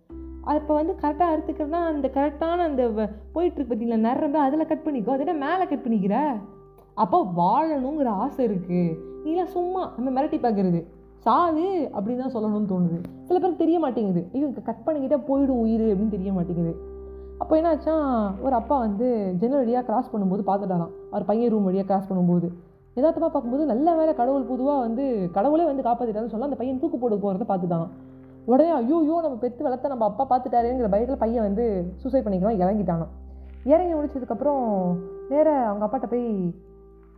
அப்போ 0.44 0.74
வந்து 0.74 0.94
கரெக்டாக 1.00 1.28
அறுத்துக்கிறதுனா 1.36 1.84
அந்த 1.92 2.10
கரெக்டான 2.14 2.56
அந்த 2.56 2.88
போயிட்டுருக்கு 3.34 3.72
பார்த்தீங்களா? 3.72 3.98
நிறம்ப 4.06 4.32
அதில் 4.32 4.66
கட் 4.66 4.84
பண்ணிக்கோ. 4.84 5.10
அதை 5.10 5.34
மேலே 5.34 5.66
கட் 5.66 5.86
பண்ணிக்கிற? 5.88 6.40
அப்போ 6.96 7.18
வாழணுங்கிற 7.40 8.10
ஆசை 8.24 8.40
இருக்குது 8.48 8.96
நீலாம் 9.24 9.52
சும்மா 9.56 9.82
நம்ம 9.96 10.08
மிரட்டி 10.16 10.38
பார்க்குறது. 10.44 10.80
சாவு 11.24 11.66
அப்படின்னு 11.96 12.22
தான் 12.22 12.34
சொல்லணும்னு 12.34 12.70
தோணுது. 12.72 12.98
சில 13.26 13.36
பேருக்கு 13.38 13.62
தெரிய 13.64 13.78
மாட்டேங்குது. 13.78 14.22
ஐயோ 14.34 14.46
கட் 14.68 14.84
பண்ணிக்கிட்டே 14.86 15.18
போயிடும் 15.28 15.60
உயிர் 15.64 15.84
அப்படின்னு 15.90 16.14
தெரிய 16.16 16.32
மாட்டேங்குது. 16.38 16.72
அப்போ 17.42 17.54
என்னாச்சா 17.60 17.94
ஒரு 18.46 18.54
அப்பா 18.60 18.76
வந்து 18.78 19.06
ஜன்னல் 19.40 19.62
வழியாக 19.62 19.84
கிராஸ் 19.88 20.10
பண்ணும்போது 20.12 20.42
பார்த்துட்டாராம். 20.48 20.92
அவர் 21.10 21.28
பையன் 21.30 21.52
ரூம் 21.52 21.68
வழியாக 21.68 21.86
கிராஸ் 21.90 22.08
பண்ணும்போது. 22.10 22.48
எதார்த்தமாக 22.98 23.30
பார்க்கும்போது 23.32 23.64
நல்ல 23.72 23.94
வேலை 23.98 24.12
கடவுள் 24.20 24.48
பொதுவாக 24.50 24.80
வந்து 24.86 25.04
கடவுளே 25.36 25.64
வந்து 25.64 25.82
காப்பாற்றிட்டாருன்னு 25.86 26.32
சொல்ல 26.32 26.48
அந்த 26.48 26.58
பையன் 26.60 26.80
தூக்கு 26.82 26.98
போட்டு 26.98 27.16
போகிறத 27.16 27.46
பார்த்துட்டான் 27.50 27.88
உடனே 28.50 28.70
ஐயோ 28.78 28.96
ஐயோ 29.02 29.16
நம்ம 29.24 29.36
பெற்று 29.44 29.62
வளர்த்த 29.66 29.92
நம்ம 29.92 30.06
அப்பா 30.10 30.24
பார்த்துட்டாருங்கிற 30.30 30.88
பயத்தில் 30.94 31.22
பையன் 31.22 31.46
வந்து 31.48 31.64
சூசைட் 32.02 32.26
பண்ணிக்கலாம் 32.26 32.60
இறங்கிட்டானான் 32.62 33.12
இறங்கி 33.64 33.94
முடிச்சதுக்கப்புறம் 33.94 34.64
நேராக 35.28 35.68
அவங்க 35.68 35.84
அப்பாட்ட 35.86 36.06
போய் 36.06 36.26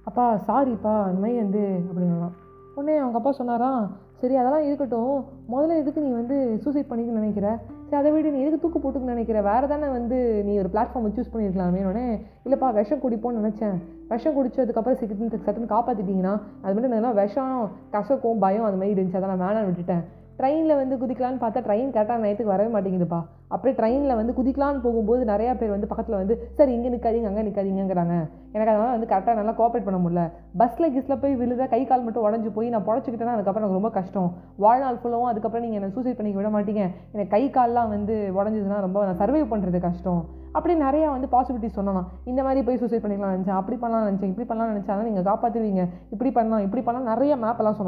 அப்பா 0.04 0.24
சாரிப்பா 0.46 0.94
இந்த 1.10 1.20
மாதிரி 1.22 1.38
வந்து 1.44 1.62
அப்படின்லாம் 1.88 2.32
உடனே 2.74 2.96
அவங்க 2.96 3.18
அப்பா 3.20 3.32
சொன்னாராம் 3.32 3.82
சரி 4.20 4.36
அதெல்லாம் 4.36 4.64
இருக்கட்டும். 4.64 5.24
முதல்ல 5.52 5.78
எதுக்கு 5.78 6.00
நீ 6.00 6.10
வந்து 6.10 6.58
சூசைட் 6.62 6.86
பண்ணிக்க 6.86 7.12
நினைக்கிற? 7.12 7.58
சரி 7.84 7.96
அதை 8.02 8.10
விட 8.12 8.28
நீ 8.28 8.40
எதுக்கு 8.40 8.60
தூக்கு 8.60 8.80
போட்டுக்கன்னு 8.80 9.14
நினைக்கிற? 9.14 9.42
வேறு 9.42 9.68
தானே 9.68 9.88
வந்து 9.88 10.42
நீ 10.44 10.58
ஒரு 10.58 10.68
பிளாட்ஃபார்மை 10.72 11.10
சூஸ் 11.16 11.32
பண்ணியிருக்கலாமே 11.32 11.82
உடனே 11.84 12.24
இல்லைப்பா 12.44 12.72
விஷம் 12.72 12.98
குடிப்போன்னு 12.98 13.42
நினச்சேன். 13.42 13.76
விஷம் 14.08 14.36
குடிச்சதுக்கப்புறம் 14.36 14.98
சிக்கன் 15.00 15.44
சட்டுன்னு 15.46 15.72
காப்பாற்றிட்டீங்கன்னா 15.74 16.40
அது 16.62 16.74
மட்டும் 16.74 16.92
என்னன்னா 16.92 17.14
விஷம் 17.14 17.70
கசக்கும் 17.92 18.40
பயம் 18.40 18.64
அந்த 18.64 18.76
மாதிரி 18.76 19.02
இருந்துச்சு. 19.02 19.22
அதை 19.22 19.36
நான் 19.36 19.42
வேணாம் 19.42 19.68
விட்டுட்டேன். 19.68 20.04
ட்ரெயினில் 20.38 20.78
வந்து 20.80 20.94
குதிக்கலான்னு 21.02 21.40
பார்த்தா 21.42 21.60
ட்ரெயின் 21.66 21.92
கரெக்டாக 21.94 22.22
நேரத்துக்கு 22.24 22.52
வரவே 22.52 22.70
மாட்டேங்குதுப்பா. 22.74 23.20
அப்படியே 23.54 23.74
ட்ரெயினில் 23.78 24.18
வந்து 24.18 24.32
குதிக்கலான்னு 24.38 24.82
போகும்போது 24.84 25.22
நிறையா 25.30 25.52
பேர் 25.60 25.72
வந்து 25.74 25.88
பக்கத்தில் 25.90 26.18
வந்து 26.20 26.34
சார் 26.58 26.72
இங்கே 26.74 26.90
நிற்காதீங்க 26.94 27.28
அங்கே 27.30 27.44
நிற்காதீங்கிறாங்க 27.48 28.14
எனக்கு 28.54 28.72
அதனால் 28.72 28.94
வந்து 28.96 29.08
கரெக்டாக 29.12 29.36
நல்லா 29.40 29.54
கோஆப்ரேட் 29.58 29.86
பண்ண 29.88 29.98
முடியல. 30.04 30.22
பஸ்ஸில் 30.60 30.92
கிஸ்ல 30.94 31.16
போய் 31.22 31.34
விழுத 31.40 31.66
கை 31.74 31.82
கால் 31.90 32.04
மட்டும் 32.06 32.24
உடஞ்சி 32.28 32.50
போய் 32.56 32.72
நான் 32.74 32.86
புடச்சிக்கிட்டேன்னா 32.88 33.36
அதுக்கப்புறம் 33.36 33.66
எனக்கு 33.66 33.80
ரொம்ப 33.80 33.92
கஷ்டம். 33.98 34.30
வாழ்நாள் 34.64 35.00
ஃபுல்லாகவும் 35.02 35.30
அதுக்கப்புறம் 35.32 35.64
நீங்கள் 35.66 35.80
என்னை 35.80 35.92
சூசைட் 35.96 36.18
பண்ணிக்க 36.20 36.40
விட 36.40 36.50
மாட்டீங்க. 36.56 36.84
எனக்கு 37.14 37.32
கை 37.36 37.44
கால்லாம் 37.58 37.92
வந்து 37.96 38.16
உடஞ்சதுன்னா 38.38 38.80
ரொம்ப 38.86 39.04
நான் 39.10 39.20
சர்வை 39.22 39.44
பண்ணுறது 39.52 39.80
கஷ்டம். 39.88 40.22
அப்படி 40.56 40.74
நிறையா 40.86 41.06
வந்து 41.14 41.28
பாசிபிலிட்டிஸ் 41.36 41.78
சொன்னலாம் 41.78 42.08
இந்த 42.30 42.40
மாதிரி 42.48 42.66
போய் 42.66 42.82
சூசைட் 42.82 43.04
பண்ணிக்கலாம் 43.04 43.36
நினச்சேன் 43.36 43.60
அப்படி 43.60 43.78
பண்ணலாம் 43.84 44.08
நினச்சேன் 44.10 44.32
இப்படி 44.32 44.48
பண்ணலாம் 44.50 44.74
நினச்சா 44.74 45.00
நீங்கள் 45.08 45.28
காப்பாற்றுவீங்க 45.30 45.84
இப்படி 46.16 46.32
பண்ணலாம் 46.40 46.66
இப்படி 46.66 46.84
பண்ணலாம் 46.88 47.10
நிறைய 47.14 47.36
மேப்பெல்லாம் 47.46 47.80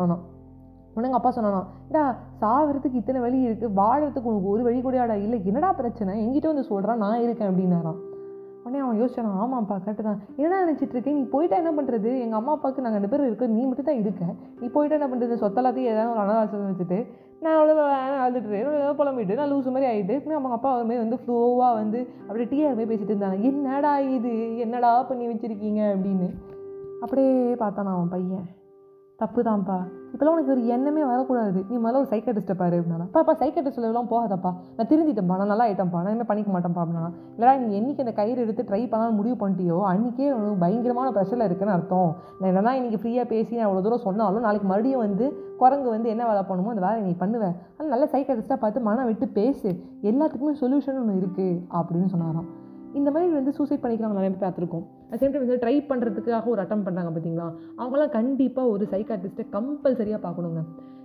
உடனே 0.94 1.06
எங்கள் 1.08 1.20
அப்பா 1.20 1.32
சொன்னானா 1.37 1.62
டா 1.94 2.02
சாகிறதுக்கு 2.41 3.00
இத்தனை 3.02 3.20
வழி 3.20 3.38
இருக்குது 3.49 3.76
வாழறதுக்கு 3.81 4.31
உனக்கு 4.32 4.49
ஒரு 4.49 4.62
வழி 4.62 4.81
கூடயாடா 4.81 5.14
இல்லை 5.26 5.43
என்னடா 5.44 5.73
பிரச்சனை? 5.73 6.26
எங்கிட்ட 6.26 6.46
வந்து 6.46 6.62
சொல்கிறான் 6.62 6.99
நான் 6.99 7.23
இருக்கேன் 7.23 7.50
அப்படின்னாரான் 7.50 8.00
உடனே 8.64 8.79
அவன் 8.85 9.00
யோசிச்சானா 9.00 9.31
ஆமாப்பா 9.43 9.76
கரெக்டு 9.85 10.02
தான். 10.02 10.20
என்ன 10.37 10.61
நினச்சிட்டு 10.64 10.94
இருக்கேன் 10.94 11.17
நீ 11.17 11.23
போயிட்டா 11.23 11.56
என்ன 11.56 11.73
பண்ணுறது 11.73 12.20
எங்கள் 12.20 12.38
அம்மா 12.38 12.52
அப்பாவுக்கு 12.52 12.82
நாங்கள் 12.82 12.99
ரெண்டு 12.99 13.11
பேரும் 13.12 13.26
இருக்க 13.26 13.46
நீ 13.46 13.64
மட்டும் 13.64 13.85
தான் 13.85 13.99
இருக்க. 13.99 14.25
நீ 14.61 14.67
போயிட்டா 14.67 14.96
என்ன 14.99 15.08
பண்ணுறது 15.11 15.43
சொத்தலாத்தையும் 15.43 15.93
ஏதாவது 15.93 16.12
ஒரு 16.12 16.23
அனாவாசம் 16.25 16.70
வச்சுட்டு 16.70 16.99
நான் 17.41 17.56
அவ்வளோ 17.58 17.85
அழுதுட்டு 18.25 18.58
ஏதோ 18.58 18.93
புலம்பிட்டு 18.99 19.35
நான் 19.35 19.50
லூசு 19.52 19.70
மாதிரி 19.70 19.88
ஆகிட்டு 19.91 20.35
அவங்க 20.35 20.52
அப்பா 20.52 20.70
ஒரு 20.76 20.85
மாதிரி 20.85 21.02
வந்து 21.05 21.19
ஃப்ளோவாக 21.23 21.75
வந்து 21.75 22.00
அப்படியே 22.29 22.49
டிஆர் 22.52 22.76
மாதிரி 22.76 22.91
பேசிட்டு 22.93 23.12
இருந்தாங்க. 23.14 23.41
என்னடா 23.43 23.99
இது? 23.99 24.56
என்னடா 24.58 25.02
பண்ணி 25.02 25.26
வச்சுருக்கீங்க? 25.29 25.82
அப்படின்னு. 25.94 26.29
அப்படியே 27.00 27.55
பார்த்தானா 27.55 27.93
அவன் 27.96 28.08
பையன். 28.08 28.46
தப்பு 29.17 29.43
தான்ப்பா 29.43 29.79
இப்போலாம் 30.14 30.34
உனக்கு 30.37 30.52
ஒரு 30.55 30.62
எண்ணமே 30.75 31.05
வரக்கூடாது. 31.11 31.61
நீ 31.69 31.76
முதல்ல 31.84 32.00
ஒரு 32.02 32.08
சைக்கட்டிஸ்ட்டை 32.11 32.56
பாரு 32.61 32.76
அப்படின்னா 32.81 33.06
பாப்பா 33.14 33.32
சைக்கட்டிஸ்ட்லாம் 33.40 34.11
போகாதப்பா. 34.12 34.50
நான் 34.76 34.88
திருந்திட்டேன்ப்பா 34.90 35.38
நான் 35.40 35.50
நல்லா 35.52 35.64
ஆகிட்டேன்ப்பா 35.66 36.00
நான் 36.05 36.14
என்ன 36.16 36.26
பண்ணிக்க 36.31 36.50
மாட்டேன்ப்பா 36.56 36.82
அப்படின்னா 36.84 37.11
இல்லைடா 37.37 37.55
நீ 37.62 37.69
என்னைக்கு 37.81 38.05
அந்த 38.05 38.14
கயிறு 38.20 38.44
எடுத்து 38.44 38.69
ட்ரை 38.70 38.82
பண்ணாலும் 38.93 39.19
முடிவு 39.20 39.37
பண்ணிட்டியோ 39.43 39.78
அன்றைக்கே 39.93 40.28
உனக்கு 40.37 40.62
பயங்கரமான 40.64 41.11
ப்ரெஷரில் 41.16 41.46
இருக்குன்னு 41.49 41.76
அர்த்தம். 41.76 42.11
நான் 42.38 42.50
என்னன்னா 42.52 42.75
இன்றைக்கி 42.81 43.00
ஃப்ரீயாக 43.05 43.26
பேசி 43.34 43.52
நான் 43.58 43.69
அவ்வளோ 43.69 43.84
தூரம் 43.87 44.05
சொன்னாலும் 44.08 44.46
நாளைக்கு 44.49 44.69
மறுபடியும் 44.72 45.05
வந்து 45.06 45.26
குரங்கு 45.62 45.88
வந்து 45.96 46.08
என்ன 46.14 46.22
வேலை 46.31 46.43
பண்ணுமோ 46.50 46.72
அந்த 46.75 46.84
வேலை 46.88 47.00
நீ 47.08 47.14
பண்ணுவேன் 47.22 47.56
ஆனால் 47.76 47.93
நல்ல 47.94 48.06
சைக்கட்டிஸ்ட்டாக 48.14 48.60
பார்த்து 48.64 48.88
மனம் 48.90 49.08
விட்டு 49.10 49.28
பேசு. 49.40 49.70
எல்லாத்துக்குமே 50.10 50.55
சொல்யூஷன் 50.62 51.00
ஒன்று 51.02 51.20
இருக்குது 51.22 51.62
அப்படின்னு 51.81 52.12
சொன்னாராம். 52.14 52.49
இந்த 52.94 53.11
மாதிரி 53.11 53.32
வந்து 53.32 53.52
சூசைட் 53.52 53.82
பண்ணிக்கிறவங்க 53.82 54.19
நிறைய 54.20 54.31
பேர் 54.31 54.44
பார்த்துருக்கோம். 54.44 54.85
அட் 55.11 55.19
சேம் 55.20 55.32
டைம் 55.32 55.46
வந்து 55.46 55.62
ட்ரை 55.67 55.76
பண்ணுறதுக்காக 55.91 56.44
ஒரு 56.44 56.61
அட்டம் 56.62 56.85
பண்ணுறாங்க 56.87 57.11
பார்த்தீங்களா? 57.14 57.49
அவங்களாம் 57.79 58.08
கண்டிப்பாக 58.08 58.69
ஒரு 58.69 58.87
சைக்காட்டிஸ்ட்டை 58.91 59.46
கம்பல்சரியாக 59.52 60.20
பார்க்கணுங்க. 60.26 60.62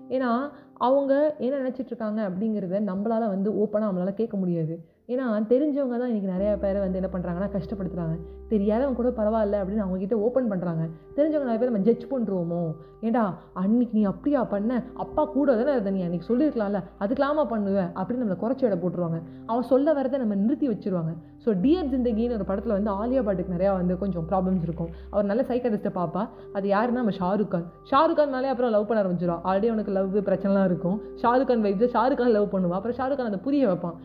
ஏன்னா 0.10 0.30
அவங்க 0.74 1.36
என்ன 1.38 1.56
நினச்சிட்ருக்காங்க 1.58 2.20
அப்படிங்கிறத 2.30 2.80
நம்மளால் 2.92 3.28
வந்து 3.28 3.52
ஓப்பனாக 3.64 3.90
நம்மளால் 3.90 4.20
கேட்க 4.22 4.38
முடியாது. 4.38 4.76
ஏன்னா 5.14 5.28
தெரிஞ்சவங்க 5.52 5.96
தான் 6.00 6.10
இன்றைக்கி 6.10 6.28
நிறையா 6.34 6.52
பேரை 6.64 6.80
வந்து 6.82 6.98
என்ன 7.00 7.10
பண்ணுறாங்கன்னா 7.14 7.48
கஷ்டப்படுத்துகிறாங்க 7.54 8.16
தெரியாதவங்க 8.52 8.98
கூட 9.00 9.10
பரவாயில்ல 9.20 9.56
அப்படின்னு 9.62 9.84
அவங்ககிட்ட 9.86 10.16
ஓப்பன் 10.26 10.50
பண்ணுறாங்க 10.52 10.84
தெரிஞ்சவங்க 11.16 11.48
நிறைய 11.48 11.60
பேர் 11.62 11.72
நம்ம 11.72 11.86
ஜட்ஜ் 11.88 12.06
பண்ணுறோமோ 12.12 12.60
ஏண்டா 13.08 13.24
அன்னைக்கு 13.62 13.94
நீ 13.98 14.04
அப்படியா 14.12 14.42
பண்ண? 14.54 14.72
அப்பா 15.04 15.24
கூட 15.36 15.56
தானே 15.60 15.74
அதை 15.80 15.94
நீ 15.96 16.02
அன்றைக்கி 16.08 16.28
சொல்லியிருக்கலாம்ல. 16.30 16.80
அதுக்கெல்லாமா 17.04 17.44
பண்ணுவேன் 17.54 17.90
அப்படின்னு 17.98 18.24
நம்மளை 18.24 18.40
குறைச்சி 18.44 18.64
இட 18.68 18.78
போட்டுருவாங்க. 18.84 19.20
அவன் 19.52 19.66
சொல்ல 19.72 19.94
வரதை 20.00 20.20
நம்ம 20.24 20.38
நிறுத்தி 20.44 20.68
வச்சுருவாங்க. 20.72 21.14
ஸோ 21.46 21.50
டியர் 21.64 21.90
ஜிந்தகின்னு 21.94 22.38
ஒரு 22.40 22.48
படத்தில் 22.52 22.76
வந்து 22.78 22.92
ஆலியா 23.02 23.24
பாட்டுக்கு 23.30 23.56
நிறையா 23.58 23.72
வந்து 23.80 23.98
கொஞ்சம் 24.04 24.28
ப்ராப்ளம்ஸ் 24.32 24.64
இருக்கும். 24.68 24.92
அவர் 25.14 25.30
நல்ல 25.32 25.44
சைக்காட்டிஸ்ட்டை 25.50 25.94
பார்ப்பா. 26.00 26.24
அது 26.60 26.68
யாருன்னா 26.76 27.02
நம்ம 27.04 27.16
ஷாருக் 27.22 27.52
கான். 27.56 27.68
ஷாருக் 27.92 28.20
கான்னாலே 28.22 28.52
அப்புறம் 28.54 28.74
லவ் 28.78 28.88
பண்ண 28.92 29.02
ஆரம்பிச்சிடும் 29.04 29.42
ஆல்ரெடி 29.50 29.72
அவனுக்கு 29.74 29.98
லவ் 30.00 30.16
பிரச்சனைலாம் 30.30 30.70
இருக்கும். 30.72 31.00
ஷாருக் 31.24 31.52
கான் 31.52 31.68
வைத்து 31.70 31.92
ஷாருக் 31.98 32.22
கான் 32.24 32.36
லவ் 32.38 32.54
பண்ணுவான் 32.56 32.80
அப்புறம் 32.82 33.00
ஷாருக் 33.02 33.22
கான் 33.22 33.32
அதை 33.34 33.42
புரிய 33.50 33.66
வைப்பான். 33.74 33.98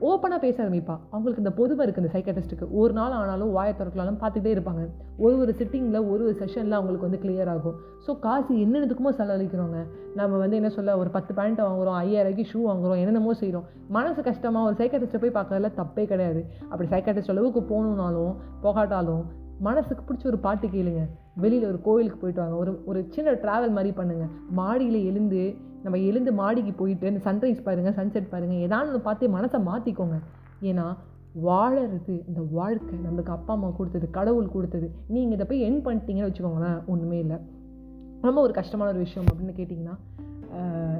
ஓப்பனாக 0.00 0.38
பேச 0.44 0.56
ஆரம்பிப்பா. 0.62 0.94
அவங்களுக்கு 1.10 1.42
இந்த 1.42 1.52
பொதுமை 1.58 1.82
இருக்குது 1.84 2.02
இந்த 2.02 2.10
சைக்காட்டிஸ்ட்டுக்கு 2.14 2.66
ஒரு 2.80 2.92
நாள் 2.92 3.14
ஆனாலும் 3.18 3.52
வாயை 3.56 3.74
திறக்கலாலும் 3.78 4.18
பார்த்துக்கிட்டே 4.22 4.52
இருப்பாங்க. 4.56 4.82
ஒரு 5.24 5.38
ஒரு 5.42 5.52
சிட்டிங்கில் 5.60 6.00
ஒரு 6.12 6.22
ஒரு 6.26 6.34
செஷனில் 6.40 6.76
அவங்களுக்கு 6.78 7.08
வந்து 7.08 7.20
கிளியர் 7.22 7.50
ஆகும். 7.54 7.76
ஸோ 8.06 8.18
காசு 8.26 8.52
என்னென்னதுக்குமோ 8.64 9.12
செலவழிக்கிறோங்க 9.20 9.78
நம்ம 10.20 10.38
வந்து 10.42 10.58
என்ன 10.60 10.70
சொல்ல 10.76 10.98
ஒரு 10.98 11.10
பத்து 11.16 11.34
பேண்ட் 11.38 11.64
வாங்குறோம் 11.68 11.98
ஐயாயிரூபாய்க்கு 12.02 12.46
ஷூ 12.52 12.60
வாங்குறோம் 12.70 13.00
என்னென்னமோ 13.04 13.34
செய்கிறோம் 13.40 13.66
மனசு 13.96 14.22
கஷ்டமாக 14.28 14.68
ஒரு 14.68 14.76
சைக்காட்டிஸ்ட்டை 14.82 15.22
போய் 15.24 15.36
பார்க்கறதுல 15.38 15.72
தப்பே 15.80 16.06
கிடையாது. 16.12 16.42
அப்படி 16.70 16.88
சைக்காட்டிஸ்ட் 16.94 17.34
அளவுக்கு 17.34 17.62
போகணுன்னாலும் 17.72 18.34
போகாட்டாலும் 18.66 19.24
மனசுக்கு 19.66 20.02
பிடிச்ச 20.06 20.24
ஒரு 20.30 20.38
பாட்டு 20.46 20.66
கேளுங்க. 20.74 21.02
வெளியில் 21.42 21.68
ஒரு 21.70 21.78
கோயிலுக்கு 21.86 22.18
போயிட்டு 22.20 22.42
வாங்க. 22.42 22.56
ஒரு 22.62 22.72
ஒரு 22.90 23.00
சின்ன 23.14 23.32
ட்ராவல் 23.42 23.74
மாதிரி 23.76 23.90
பண்ணுங்கள் 23.98 24.32
மாடியில் 24.58 25.00
எழுந்து 25.10 25.42
நம்ம 25.84 25.98
எழுந்து 26.10 26.30
மாடிக்கு 26.40 26.72
போயிட்டு 26.80 27.10
இந்த 27.12 27.20
சன்ரைஸ் 27.26 27.66
பாருங்கள் 27.66 27.96
சன்செட் 27.98 28.32
பாருங்கள் 28.32 28.62
ஏதாவது 28.66 28.98
பார்த்து 29.06 29.34
மனசை 29.36 29.58
மாற்றிக்கோங்க 29.68 30.16
ஏன்னா 30.70 30.86
வாழறது 31.46 32.14
இந்த 32.28 32.40
வாழ்க்கை 32.58 32.96
நம்மளுக்கு 33.04 33.32
அப்பா 33.36 33.52
அம்மா 33.54 33.68
கொடுத்தது 33.78 34.06
கடவுள் 34.10 34.54
கொடுத்தது 34.54 34.86
நீங்கள் 35.14 35.36
இதை 35.36 35.46
போய் 35.50 35.64
என் 35.66 35.82
பண்ணிட்டீங்கன்னு 35.86 36.28
வச்சுக்கோங்களேன் 36.28 36.78
ஒன்றுமே 36.92 37.18
இல்லை. 37.24 37.38
ரொம்ப 38.22 38.38
ஒரு 38.40 38.52
கஷ்டமான 38.58 38.90
ஒரு 38.90 38.98
விஷயம் 38.98 39.28
அப்படின்னு 39.30 39.54
கேட்டிங்கன்னா 39.58 39.96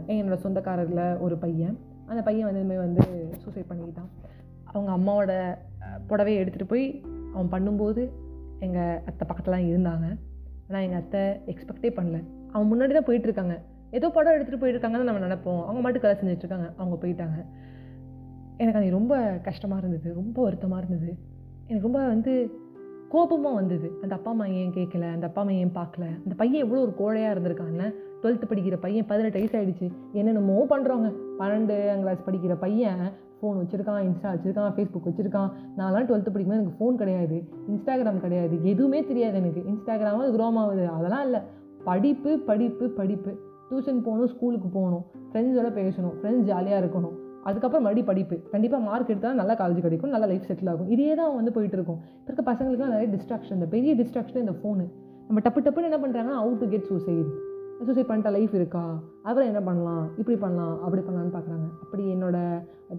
என்னோடய 0.09 0.41
சொந்தக்காரரில் 0.45 1.05
ஒரு 1.21 1.37
பையன். 1.45 1.77
அந்த 2.11 2.23
பையன் 2.23 2.47
வந்து 2.49 2.63
இதுமாதிரி 2.63 2.85
வந்து 2.87 3.05
சூசைட் 3.43 3.69
பண்ணிக்கிட்டான். 3.71 4.11
அவங்க 4.73 4.91
அம்மாவோட 4.99 5.33
புடவையை 6.09 6.39
எடுத்துகிட்டு 6.43 6.73
போய் 6.75 6.87
அவன் 7.35 7.53
பண்ணும்போது 7.55 8.03
எங்கள் 8.61 9.01
அத்தை 9.07 9.25
பக்கத்துலாம் 9.29 9.67
இருந்தாங்க. 9.71 10.07
ஆனால் 10.69 10.83
எங்கள் 10.83 11.01
அத்தை 11.01 11.23
எக்ஸ்பெக்டே 11.53 11.91
பண்ணல. 11.99 12.19
அவங்க 12.53 12.67
முன்னாடி 12.73 12.93
தான் 12.93 13.09
போயிட்டுருக்காங்க. 13.09 13.57
ஏதோ 13.91 14.09
படம் 14.09 14.35
எடுத்துகிட்டு 14.37 14.63
போயிருக்காங்கன்னு 14.65 15.09
நம்ம 15.11 15.23
நினைப்போம். 15.27 15.63
அவங்க 15.65 15.81
மட்டும் 15.81 16.03
கதை 16.03 16.15
செஞ்சுட்ருக்காங்க 16.21 16.69
அவங்க 16.79 17.07
போயிட்டாங்க. 17.07 17.39
எனக்கு 18.59 18.79
அது 18.81 18.91
ரொம்ப 18.91 19.41
கஷ்டமாக 19.43 19.81
இருந்தது. 19.81 20.15
ரொம்ப 20.15 20.43
வருத்தமாக 20.43 20.81
இருந்தது. 20.83 21.11
எனக்கு 21.69 21.87
ரொம்ப 21.89 22.07
வந்து 22.07 22.33
கோபமாக 23.09 23.55
வந்தது. 23.55 23.89
அந்த 24.03 24.15
அப்பா 24.15 24.31
அம்மா 24.31 24.47
ஏன் 24.47 24.73
கேட்கல 24.73 25.11
அந்த 25.13 25.27
அப்பா 25.27 25.41
அம்மா 25.41 25.53
ஏன் 25.53 25.77
பார்க்கல 25.81 26.05
அந்த 26.25 26.35
பையன் 26.37 26.63
எவ்வளோ 26.65 26.81
ஒரு 26.81 26.95
கோழையாக 26.99 27.35
இருந்திருக்காங்கன்னு 27.35 27.89
டுவெல்த்து 28.23 28.47
படிக்கிற 28.47 28.77
பையன் 28.77 29.07
பதினெட்டு 29.07 29.39
வயசு 29.39 29.59
ஆகிடுச்சு 29.59 29.89
என்னென்னமோ 30.13 30.57
பண்ணுறவங்க 30.73 31.11
பன்னெண்டு 31.39 31.77
கிளாஸ் 32.01 32.27
படிக்கிற 32.27 32.55
பையன் 32.55 33.05
ஃபோன் 33.41 33.59
வச்சுருக்கான் 33.63 34.03
இன்ஸ்டா 34.09 34.31
வச்சுருக்கான் 34.35 34.73
ஃபேஸ்புக் 34.77 35.09
வச்சுருக்கான். 35.09 35.51
நான்லாம் 35.79 36.07
டுவெல்த்து 36.09 36.33
படிக்கும்போது 36.35 36.61
எனக்கு 36.61 36.79
ஃபோன் 36.79 36.95
கிடையாது 36.95 37.49
இன்ஸ்டாகிராம் 37.73 38.21
கிடையாது 38.21 38.59
எதுவுமே 38.63 39.05
தெரியாது 39.05 39.37
எனக்கு. 39.37 39.63
இன்ஸ்டாகிராம் 39.73 40.23
அது 40.25 40.33
க்ரோம் 40.39 40.59
ஆகுது 40.63 40.89
அதெல்லாம் 40.89 41.25
இல்லை. 41.25 41.41
படிப்பு 41.85 42.39
படிப்பு 42.39 42.89
படிப்பு. 42.89 43.35
டியூஷன் 43.71 44.03
போகணும் 44.07 44.27
ஸ்கூலுக்கு 44.27 44.69
போகணும். 44.69 45.05
ஃப்ரெண்ட்ஸோட 45.31 45.71
பேசணும் 45.79 46.17
ஃப்ரெண்ட்ஸ் 46.19 46.51
ஜாலியாக 46.51 46.87
இருக்கணும். 46.87 47.15
அதுக்கப்புறம் 47.43 47.85
மறுபடியும் 47.87 48.11
படிப்பு. 48.11 48.51
கண்டிப்பாக 48.51 48.85
மார்க் 48.85 49.09
எடுத்தால் 49.09 49.35
நல்ல 49.35 49.53
காலேஜ் 49.55 49.81
கிடைக்கும் 49.81 50.11
நல்ல 50.11 50.27
லைஃப் 50.27 50.47
செட்டில் 50.49 50.71
ஆகும். 50.71 50.89
இதே 50.89 51.15
தான் 51.15 51.35
வந்து 51.35 51.53
போயிட்டு 51.53 51.77
இருக்கும். 51.77 52.01
இப்போ 52.19 52.33
இருக்க 52.33 52.53
பசங்களுக்குலாம் 52.53 52.95
நிறைய 52.95 53.09
டிஸ்ட்ராக்ஷன் 53.17 53.59
இந்த 53.59 53.67
பெரிய 53.67 53.95
டிஸ்ட்ராக்ஷன் 53.95 54.45
இந்த 54.45 54.55
ஃபோனு 54.63 54.87
நம்ம 55.29 55.41
டப்பு 55.45 55.61
டப்புன்னு 55.67 55.89
என்ன 55.91 55.99
பண்ணுறாங்கன்னா 56.05 56.41
out 56.43 56.59
to 56.59 56.69
get 56.69 56.89
suicide 56.91 57.31
suicide 57.85 58.09
பண்ணிட்டா 58.11 58.31
லைஃப் 58.37 58.55
இருக்கா? 58.55 58.85
அப்புறம் 59.23 59.49
என்ன 59.51 59.61
பண்ணலாம்? 59.61 60.05
இப்படி 60.21 60.37
பண்ணலாம் 60.45 60.77
அப்படி 60.85 61.03
பண்ணலான்னு 61.07 61.35
பார்க்குறாங்க 61.37 61.67
அப்படி 61.85 62.05
என்னோட 62.15 62.37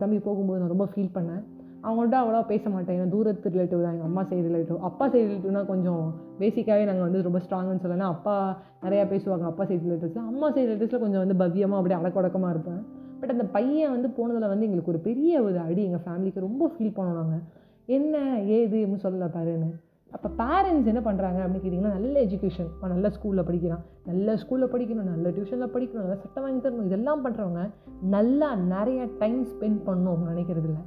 தம்பி 0.01 0.19
போகும்போது 0.27 0.59
நான் 0.61 0.73
ரொம்ப 0.73 0.87
ஃபீல் 0.93 1.15
பண்ணேன். 1.17 1.43
அவங்கள்ட்ட 1.87 2.17
அவ்வளோ 2.21 2.45
பேச 2.51 2.69
மாட்டேன். 2.69 2.95
ஏன்னா 2.97 3.09
தூரத்து 3.09 3.51
ரிலேட்டிவ் 3.55 3.83
தான். 3.83 3.93
எங்கள் 3.95 4.09
அம்மா 4.09 4.21
சைடு 4.29 4.45
ரிலேட்டிவ் 4.49 4.79
அப்பா 4.89 5.05
சைடு 5.07 5.25
ரிலேட்டிவ்னா 5.27 5.65
கொஞ்சம் 5.65 6.03
பேசிக்காகவே 6.39 6.85
நாங்கள் 6.89 7.07
வந்து 7.07 7.21
ரொம்ப 7.21 7.39
ஸ்ட்ராங்குன்னு 7.45 7.83
சொல்லலாம் 7.85 8.13
அப்பா 8.15 8.35
நிறையா 8.85 9.03
பேசுவாங்க. 9.13 9.45
அப்பா 9.51 9.63
சைடு 9.63 9.83
ரிலேட்டிவ்ஸில் 9.87 10.29
அம்மா 10.31 10.49
சைடு 10.49 10.67
ரிலேட்டிவ்ஸில் 10.69 11.03
கொஞ்சம் 11.05 11.23
வந்து 11.25 11.37
பவ்யமாக 11.43 11.79
அப்படியே 11.81 11.99
அடக்கொடக்கமாக 11.99 12.49
இருப்பேன். 12.49 12.81
பட் 13.21 13.29
அந்த 13.29 13.45
பையன் 13.57 13.93
வந்து 13.95 14.09
போனதில் 14.09 14.51
வந்து 14.53 14.65
எங்களுக்கு 14.65 14.93
ஒரு 14.93 14.99
பெரிய 14.99 15.41
ஒரு 15.41 15.59
அடி 15.59 15.83
எங்கள் 15.83 16.05
ஃபேமிலிக்கு 16.07 16.39
ரொம்ப 16.39 16.71
ஃபீல் 16.73 16.95
பண்ணோம் 16.97 17.19
நாங்கள் 17.21 17.43
என்ன 17.97 18.15
ஏது 18.57 18.77
அப்படின்னு 18.77 19.05
சொல்லலை 19.05 19.29
பாருன்னு 19.37 19.69
அப்போ 20.11 20.29
பேரண்ட்ஸ் 20.43 20.91
என்ன 20.91 20.99
பண்ணுறாங்க 20.99 21.39
அப்படின்னு 21.43 21.65
கேட்டிங்கன்னா 21.65 21.95
நல்ல 21.97 22.23
எஜுகேஷன் 22.23 22.87
நல்ல 22.87 23.09
ஸ்கூலில் 23.09 23.43
படிக்கிறான். 23.43 23.83
நல்ல 24.05 24.35
ஸ்கூலில் 24.35 24.71
படிக்கணும் 24.73 25.09
நல்ல 25.13 25.29
டியூஷனில் 25.29 25.73
படிக்கணும் 25.73 26.03
நல்ல 26.05 26.15
சட்டம் 26.15 26.43
வாங்கி 26.43 26.67
தரணும். 26.67 26.85
இதெல்லாம் 26.85 27.25
பண்ணுறவங்க 27.25 27.69
நல்லா 28.01 28.55
நிறைய 28.55 29.07
டைம் 29.19 29.45
ஸ்பெண்ட் 29.45 29.79
பண்ணணும் 29.87 30.13
அப்படின்னு 30.13 30.33
நினைக்கிறது 30.35 30.69
இல்லை. 30.69 30.83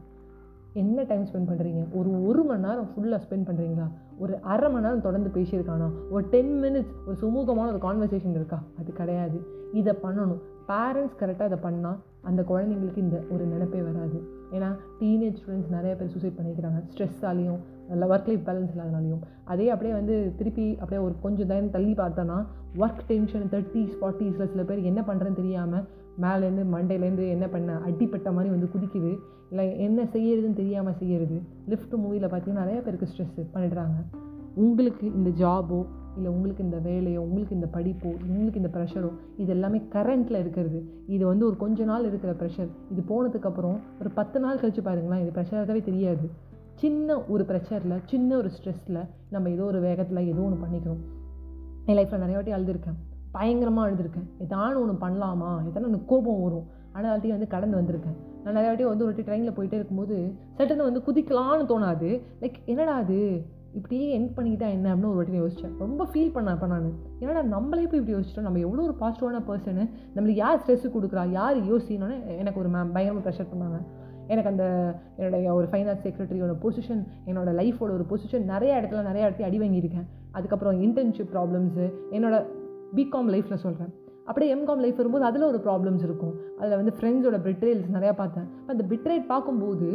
என்ன 0.73 1.03
டைம் 1.03 1.25
ஸ்பெண்ட் 1.25 1.51
பண்ணுறீங்க 1.51 1.85
ஒரு 1.93 2.27
ஒரு 2.27 2.45
மணி 2.45 2.67
நேரம் 2.67 2.89
ஃபுல்லாக 2.93 3.21
ஸ்பெண்ட் 3.27 3.49
பண்ணுறீங்களா 3.49 3.87
ஒரு 4.19 4.39
அரை 4.41 4.71
மணி 4.71 4.85
நேரம் 4.85 5.01
தொடர்ந்து 5.01 5.31
பேசியிருக்கானா? 5.41 5.91
ஒரு 6.11 6.25
டென் 6.31 6.61
மினிட்ஸ் 6.63 6.93
ஒரு 7.07 7.17
சுமூகமான 7.23 7.69
ஒரு 7.75 7.79
கான்வர்சேஷன் 7.79 8.37
இருக்கா? 8.41 8.63
அது 8.81 8.93
கிடையாது. 8.93 9.41
இதை 9.73 9.95
பண்ணணும். 10.03 10.43
பேரண்ட்ஸ் 10.69 11.19
கரெக்டாக 11.21 11.51
இதை 11.51 11.59
பண்ணால் 11.63 11.99
அந்த 12.23 12.43
குழந்தைங்களுக்கு 12.43 12.97
இந்த 12.97 13.23
ஒரு 13.31 13.45
நினைப்பே 13.45 13.81
வராது. 13.81 14.39
ஏன்னா 14.53 14.71
டீனேஜ் 15.01 15.37
ஸ்டூடெண்ட்ஸ் 15.41 15.71
நிறைய 15.71 15.97
பேர் 15.97 16.09
சூசைட் 16.09 16.39
பண்ணிக்கிறாங்க. 16.39 16.79
ஸ்ட்ரெஸ்ஸாலையும் 16.93 17.61
நல்ல 17.89 18.17
ஒர்க் 18.17 18.27
லைஃப் 18.27 18.47
பேலன்ஸ் 18.47 18.73
இல்லாதனாலையும். 18.75 19.23
அதே 19.45 19.69
அப்படியே 19.69 19.95
வந்து 19.95 20.33
திருப்பி 20.37 20.77
அப்படியே 20.81 21.07
ஒரு 21.07 21.15
கொஞ்சம் 21.23 21.47
டைம் 21.47 21.71
தள்ளி 21.71 21.93
பார்த்தோன்னா 21.93 22.47
ஒர்க் 22.79 23.03
டென்ஷன் 23.07 23.49
தேர்ட்டிஸ் 23.51 23.95
ஃபார்ட்டிஸில் 24.01 24.51
சில 24.51 24.63
பேர் 24.63 24.89
என்ன 24.91 25.01
பண்ணுறேன்னு 25.07 25.41
தெரியாமல் 25.43 25.87
மேலேருந்து 26.21 26.65
மண்டையிலேருந்து 26.75 27.29
என்ன 27.29 27.47
பண்ண 27.49 27.79
அடிப்பட்ட 27.79 28.33
மாதிரி 28.33 28.51
வந்து 28.51 28.69
குதிக்குது. 28.75 29.13
இல்லை 29.51 29.79
என்ன 29.79 30.03
செய்யறதுன்னு 30.03 30.53
தெரியாமல் 30.53 30.95
செய்யறது. 30.95 31.43
லிஃப்ட் 31.69 31.95
மூவியில் 31.95 32.31
பார்த்தீங்கன்னா 32.33 32.65
நிறைய 32.65 32.81
பேருக்கு 32.81 33.09
ஸ்ட்ரெஸ் 33.13 33.55
பண்ணிடுறாங்க. 33.55 33.99
உங்களுக்கு 34.55 35.07
இந்த 35.15 35.31
ஜாபோ 35.31 35.87
இல்லை 36.17 36.31
உங்களுக்கு 36.31 36.65
இந்த 36.65 36.77
வேலையோ 36.77 37.17
உங்களுக்கு 37.17 37.55
இந்த 37.55 37.69
படிப்போ 37.73 38.11
உங்களுக்கு 38.29 38.61
இந்த 38.61 38.71
ப்ரெஷரோ 38.79 39.11
இது 39.37 39.51
எல்லாமே 39.53 39.83
கரண்ட்டில் 39.93 40.39
இருக்கிறது. 40.39 40.85
இது 41.07 41.27
வந்து 41.27 41.47
ஒரு 41.47 41.57
கொஞ்ச 41.57 41.85
நாள் 41.85 42.05
இருக்கிற 42.05 42.33
ப்ரெஷர் 42.33 42.71
இது 42.93 43.03
போனதுக்கப்புறம் 43.09 43.79
ஒரு 44.01 44.11
பத்து 44.15 44.41
நாள் 44.41 44.59
கழிச்சு 44.59 44.83
பாருங்களேன் 44.83 45.27
இது 45.27 45.41
ப்ரெஷராகவே 45.41 45.83
தெரியாது. 45.83 46.49
சின்ன 46.75 47.23
ஒரு 47.23 47.45
ப்ரெஷரில் 47.45 47.99
சின்ன 48.05 48.37
ஒரு 48.37 48.51
ஸ்ட்ரெஸ்ஸில் 48.57 49.07
நம்ம 49.31 49.51
ஏதோ 49.51 49.65
ஒரு 49.65 49.81
வேகத்தில் 49.81 50.27
ஏதோ 50.27 50.41
ஒன்று 50.41 50.67
பண்ணிக்கிறோம். 50.67 51.01
என் 51.87 51.97
லைஃப்பில் 51.97 52.25
நிறைய 52.25 52.35
வாட்டி 52.35 52.53
அழுதுருக்கேன். 52.53 52.99
பயங்கரமாக 53.33 53.91
அழுதுருக்கேன். 53.91 54.29
எதானு 54.49 54.77
ஒன்று 54.77 55.09
பண்ணலாமா? 55.09 55.51
எதானு 55.71 55.83
ஒன்று 55.83 56.05
கோபம் 56.07 56.43
வரும். 56.43 56.67
ஆனால் 56.93 57.11
வாட்டி 57.11 57.29
வந்து 57.29 57.47
கடந்து 57.47 57.77
வந்திருக்கேன். 57.77 58.17
நான் 58.45 58.57
நிறைய 58.59 58.69
வாட்டி 58.69 58.85
வந்து 58.85 59.05
ஒரு 59.05 59.15
வாட்டி 59.15 59.31
ட்ரெயினில் 59.31 59.59
போயிட்டே 59.59 59.73
இருக்கும்போது 59.73 60.35
சட்டுன்னு 60.59 60.89
வந்து 60.89 61.03
குதிக்கலான்னு 61.07 61.71
தோணாது. 61.71 62.23
லைக் 62.41 62.55
என்னடா 62.65 62.95
அது? 62.95 63.45
இப்படியே 63.79 64.11
என் 64.11 64.33
பண்ணிக்கிட்டா 64.37 64.69
என்ன 64.77 64.95
அப்படின்னு 64.95 65.13
ஒரு 65.13 65.19
வாட்டி 65.21 65.41
யோசித்தேன் 65.41 65.75
ரொம்ப 65.79 66.05
ஃபீல் 66.13 66.33
பண்ணேன் 66.35 66.55
அப்போ 66.57 66.67
நான். 66.67 66.93
ஏன்னா 67.21 67.43
நம்மளே 67.43 67.87
போய் 67.87 68.01
இப்படி 68.01 68.17
யோசிச்சிட்டோம். 68.17 68.47
நம்ம 68.49 68.59
எவ்வளோ 68.59 68.83
ஒரு 68.83 68.95
பாசிட்டிவான 69.01 69.41
பர்சனு 69.51 69.91
நம்மளுக்கு 70.15 70.43
யார் 70.45 70.61
ஸ்ட்ரெஸ் 70.63 70.95
கொடுக்குறா 70.97 71.31
யார் 71.31 71.59
யோசினோன்னு 71.73 72.37
எனக்கு 72.39 72.61
ஒரு 72.61 72.69
மேம் 72.69 72.93
பயங்கரமாக 72.93 73.25
ப்ரெஷர் 73.27 73.51
பண்ணாங்க. 73.53 73.81
எனக்கு 74.27 74.51
அந்த 74.51 74.65
என்னுடைய 75.17 75.55
ஒரு 75.55 75.67
ஃபைனான்ஸ் 75.71 76.05
செக்ரட்டரியோட 76.07 76.55
பொசிஷன் 76.65 77.03
என்னோடய 77.27 77.55
லைஃபோட 77.61 77.91
ஒரு 77.99 78.07
பொசிஷன் 78.11 78.45
நிறைய 78.45 78.81
இடத்துல 78.81 79.03
நிறைய 79.03 79.29
இடத்துல 79.29 79.49
அடி 79.49 79.59
வாங்கியிருக்கேன். 79.59 80.07
அதுக்கப்புறம் 80.33 80.83
இன்டர்ன்ஷிப் 80.83 81.33
ப்ராப்ளம்ஸு 81.35 81.87
என்னோடய 82.11 82.47
பிகாம் 82.97 83.31
லைஃப்பில் 83.35 83.63
சொல்கிறேன் 83.65 83.93
அப்படியே 84.25 84.55
எம்காம் 84.57 84.83
லைஃப் 84.85 84.97
வரும்போது 84.97 85.25
அதில் 85.25 85.43
ஒரு 85.43 85.59
ப்ராப்ளம்ஸ் 85.65 86.05
இருக்கும். 86.09 86.35
அதில் 86.59 86.77
வந்து 86.77 86.93
ஃப்ரெண்ட்ஸோட 86.99 87.39
பிட்ரேல்ஸ் 87.47 87.89
நிறையா 87.97 88.13
பார்த்தேன். 88.13 88.47
அந்த 88.67 88.85
பிட்ரேட் 88.89 89.27
பார்க்கும்போது 89.27 89.89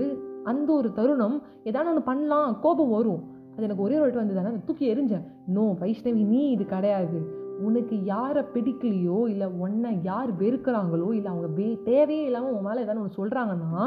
அந்த 0.44 0.74
ஒரு 0.74 0.94
தருணம் 0.94 1.38
ஏதாவது 1.64 1.90
ஒன்று 1.90 2.04
பண்ணலாம் 2.04 2.60
கோபம் 2.60 2.90
வரும். 2.90 3.24
அது 3.56 3.66
எனக்கு 3.66 3.84
ஒரே 3.84 3.96
ஒரு 3.96 4.04
வாட்டி 4.04 4.22
வந்தது 4.22 4.40
ஆனால் 4.40 4.66
தூக்கி 4.66 4.86
எரிஞ்சேன் 4.94 5.26
நோ 5.58 5.66
வைஷ்ணவி 5.82 6.24
நீ 6.34 6.42
இது 6.50 6.66
கிடையாது. 6.66 7.20
உனக்கு 7.68 7.96
யாரை 8.04 8.42
பிடிக்கலையோ 8.54 9.20
இல்லை 9.34 9.48
உன்னை 9.48 9.92
யார் 10.04 10.32
வெறுக்கிறாங்களோ 10.42 11.08
இல்லை 11.18 11.30
அவங்க 11.32 11.48
வே 11.60 11.68
தேவையே 11.84 12.24
இல்லாமல் 12.26 12.52
உன் 12.52 12.68
மேலே 12.68 12.82
ஏதாவது 12.82 13.04
ஒன்று 13.04 13.20
சொல்கிறாங்கன்னா 13.20 13.84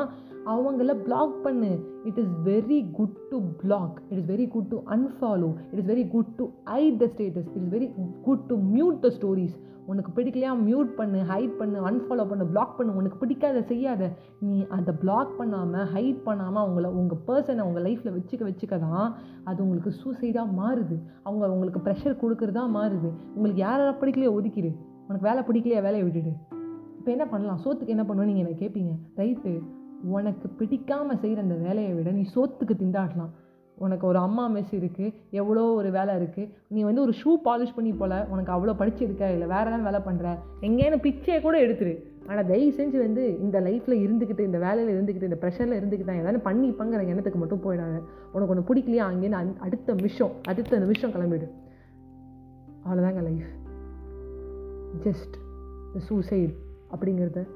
அவங்கள 0.52 0.94
பிளாக் 1.06 1.34
பண்ணு. 1.42 1.70
It 2.04 2.18
is 2.18 2.32
very 2.42 2.90
good 2.92 3.16
to 3.30 3.40
block 3.40 4.02
it 4.10 4.18
is 4.18 4.30
very 4.34 4.48
good 4.48 4.68
to 4.68 4.78
unfollow 4.96 5.54
it 5.72 5.78
is 5.78 5.90
very 5.94 6.08
good 6.08 6.34
to 6.36 6.50
hide 6.64 6.96
the 6.96 7.06
status 7.14 7.48
it 7.56 7.62
is 7.62 7.72
very 7.76 7.90
good 8.22 8.40
to 8.40 8.56
mute 8.56 8.98
the 8.98 9.08
stories 9.08 9.56
உனக்கு 9.86 10.22
பிடிக்கலையா? 10.22 10.52
மியூட் 10.68 10.90
பண்ணு 10.94 11.22
ஹைட் 11.22 11.56
பண்ணு 11.56 11.90
unfollow 11.90 12.28
பண்ணு 12.28 12.46
black 12.46 12.76
பண்ணு. 12.76 12.96
உனக்கு 12.96 13.16
பிடிக்காத 13.16 13.62
செய்யாத. 13.62 14.16
நீ 14.38 14.66
அதை 14.68 14.94
பிளாக் 14.94 15.36
பண்ணாமல் 15.36 15.86
ஹைட் 15.94 16.20
பண்ணாமல் 16.22 16.62
அவங்கள 16.64 16.86
உங்கள் 16.86 17.18
பர்சனை 17.26 17.60
உங்கள் 17.60 17.82
லைஃப்பில் 17.82 18.16
வச்சுக்க 18.16 18.42
வச்சுக்க 18.50 18.78
தான் 18.78 19.14
அது 19.44 19.62
உங்களுக்கு 19.62 19.90
சூசைடாக 19.90 20.54
மாறுது. 20.60 20.98
அவங்க 21.22 21.48
உங்களுக்கு 21.48 21.80
ப்ரெஷர் 21.80 22.20
கொடுக்குறதா 22.22 22.64
மாறுது. 22.78 23.10
உங்களுக்கு 23.34 23.62
யாரெல்லாம் 23.62 24.00
பிடிக்கலையோ 24.02 24.34
ஒதுக்கிடு. 24.38 24.72
உனக்கு 25.08 25.28
வேலை 25.30 25.42
பிடிக்கலையா? 25.42 25.82
வேலையை 25.82 26.06
விட்டுடு. 26.06 26.34
இப்போ 26.98 27.10
என்ன 27.10 27.26
பண்ணலாம்? 27.26 27.60
சோத்துக்கு 27.64 27.94
என்ன 27.96 28.02
பண்ணுவேன்னு 28.02 28.32
நீங்கள் 28.32 28.46
என்னை 28.46 28.56
கேட்பீங்க 28.62 28.94
ரைட்டு 29.16 29.62
உனக்கு 30.04 30.48
பிடிக்காமல் 30.48 31.18
செய்கிற 31.18 31.42
அந்த 31.42 31.54
வேலையை 31.54 31.92
விட 31.94 32.10
நீ 32.10 32.24
சோத்துக்கு 32.34 32.74
திண்டாடலாம் 32.82 33.32
உனக்கு 33.78 34.06
ஒரு 34.06 34.18
அம்மா 34.18 34.50
மெஸ் 34.50 34.72
இருக்குது 34.78 35.12
எவ்வளோ 35.30 35.64
ஒரு 35.74 35.90
வேலை 35.90 36.14
இருக்குது 36.16 36.50
நீ 36.68 36.82
வந்து 36.82 37.00
ஒரு 37.00 37.12
ஷூ 37.24 37.32
பாலிஷ் 37.44 37.74
பண்ணி 37.74 37.92
போல் 37.92 38.26
உனக்கு 38.28 38.52
அவ்வளோ 38.52 38.74
படிச்சிருக்க 38.78 39.32
இல்லை 39.32 39.46
வேறு 39.46 39.70
ஏதாவது 39.70 39.82
வேலை 39.82 40.00
பண்ணுற 40.06 40.38
எங்கேயான 40.60 40.98
பிச்சையை 41.06 41.42
கூட 41.42 41.64
எடுத்துரு. 41.64 41.94
ஆனால் 42.26 42.46
தயவு 42.46 42.72
செஞ்சு 42.78 42.98
வந்து 42.98 43.38
இந்த 43.38 43.60
லைஃப்பில் 43.60 44.02
இருந்துக்கிட்டு 44.04 44.40
இந்த 44.40 44.58
வேலையில் 44.58 44.94
இருந்துக்கிட்டு 44.96 45.30
இந்த 45.30 45.38
ப்ரெஷரில் 45.42 45.78
இருந்துக்கிட்டு 45.80 46.18
ஏதாவது 46.18 46.40
பண்ணிப்பாங்கிற 46.48 47.06
எண்ணத்துக்கு 47.12 47.38
மட்டும் 47.38 47.62
போயிடாது. 47.64 48.00
உனக்கு 48.32 48.54
ஒன்று 48.54 48.74
பிடிக்கலையா 48.74 49.06
அங்கேருந்து 49.10 49.40
அந் 49.42 49.54
அடுத்த 49.56 49.94
நிமிஷம் 49.94 50.32
அடுத்த 50.42 50.78
நிமிஷம் 50.78 51.10
கிளம்பிடு. 51.10 51.48
அவ்வளோதாங்க 52.84 53.22
லைஃப் 53.22 53.48
ஜஸ்ட் 55.04 55.36
சூசைட் 55.96 56.54
அப்படிங்கிறத 56.92 57.46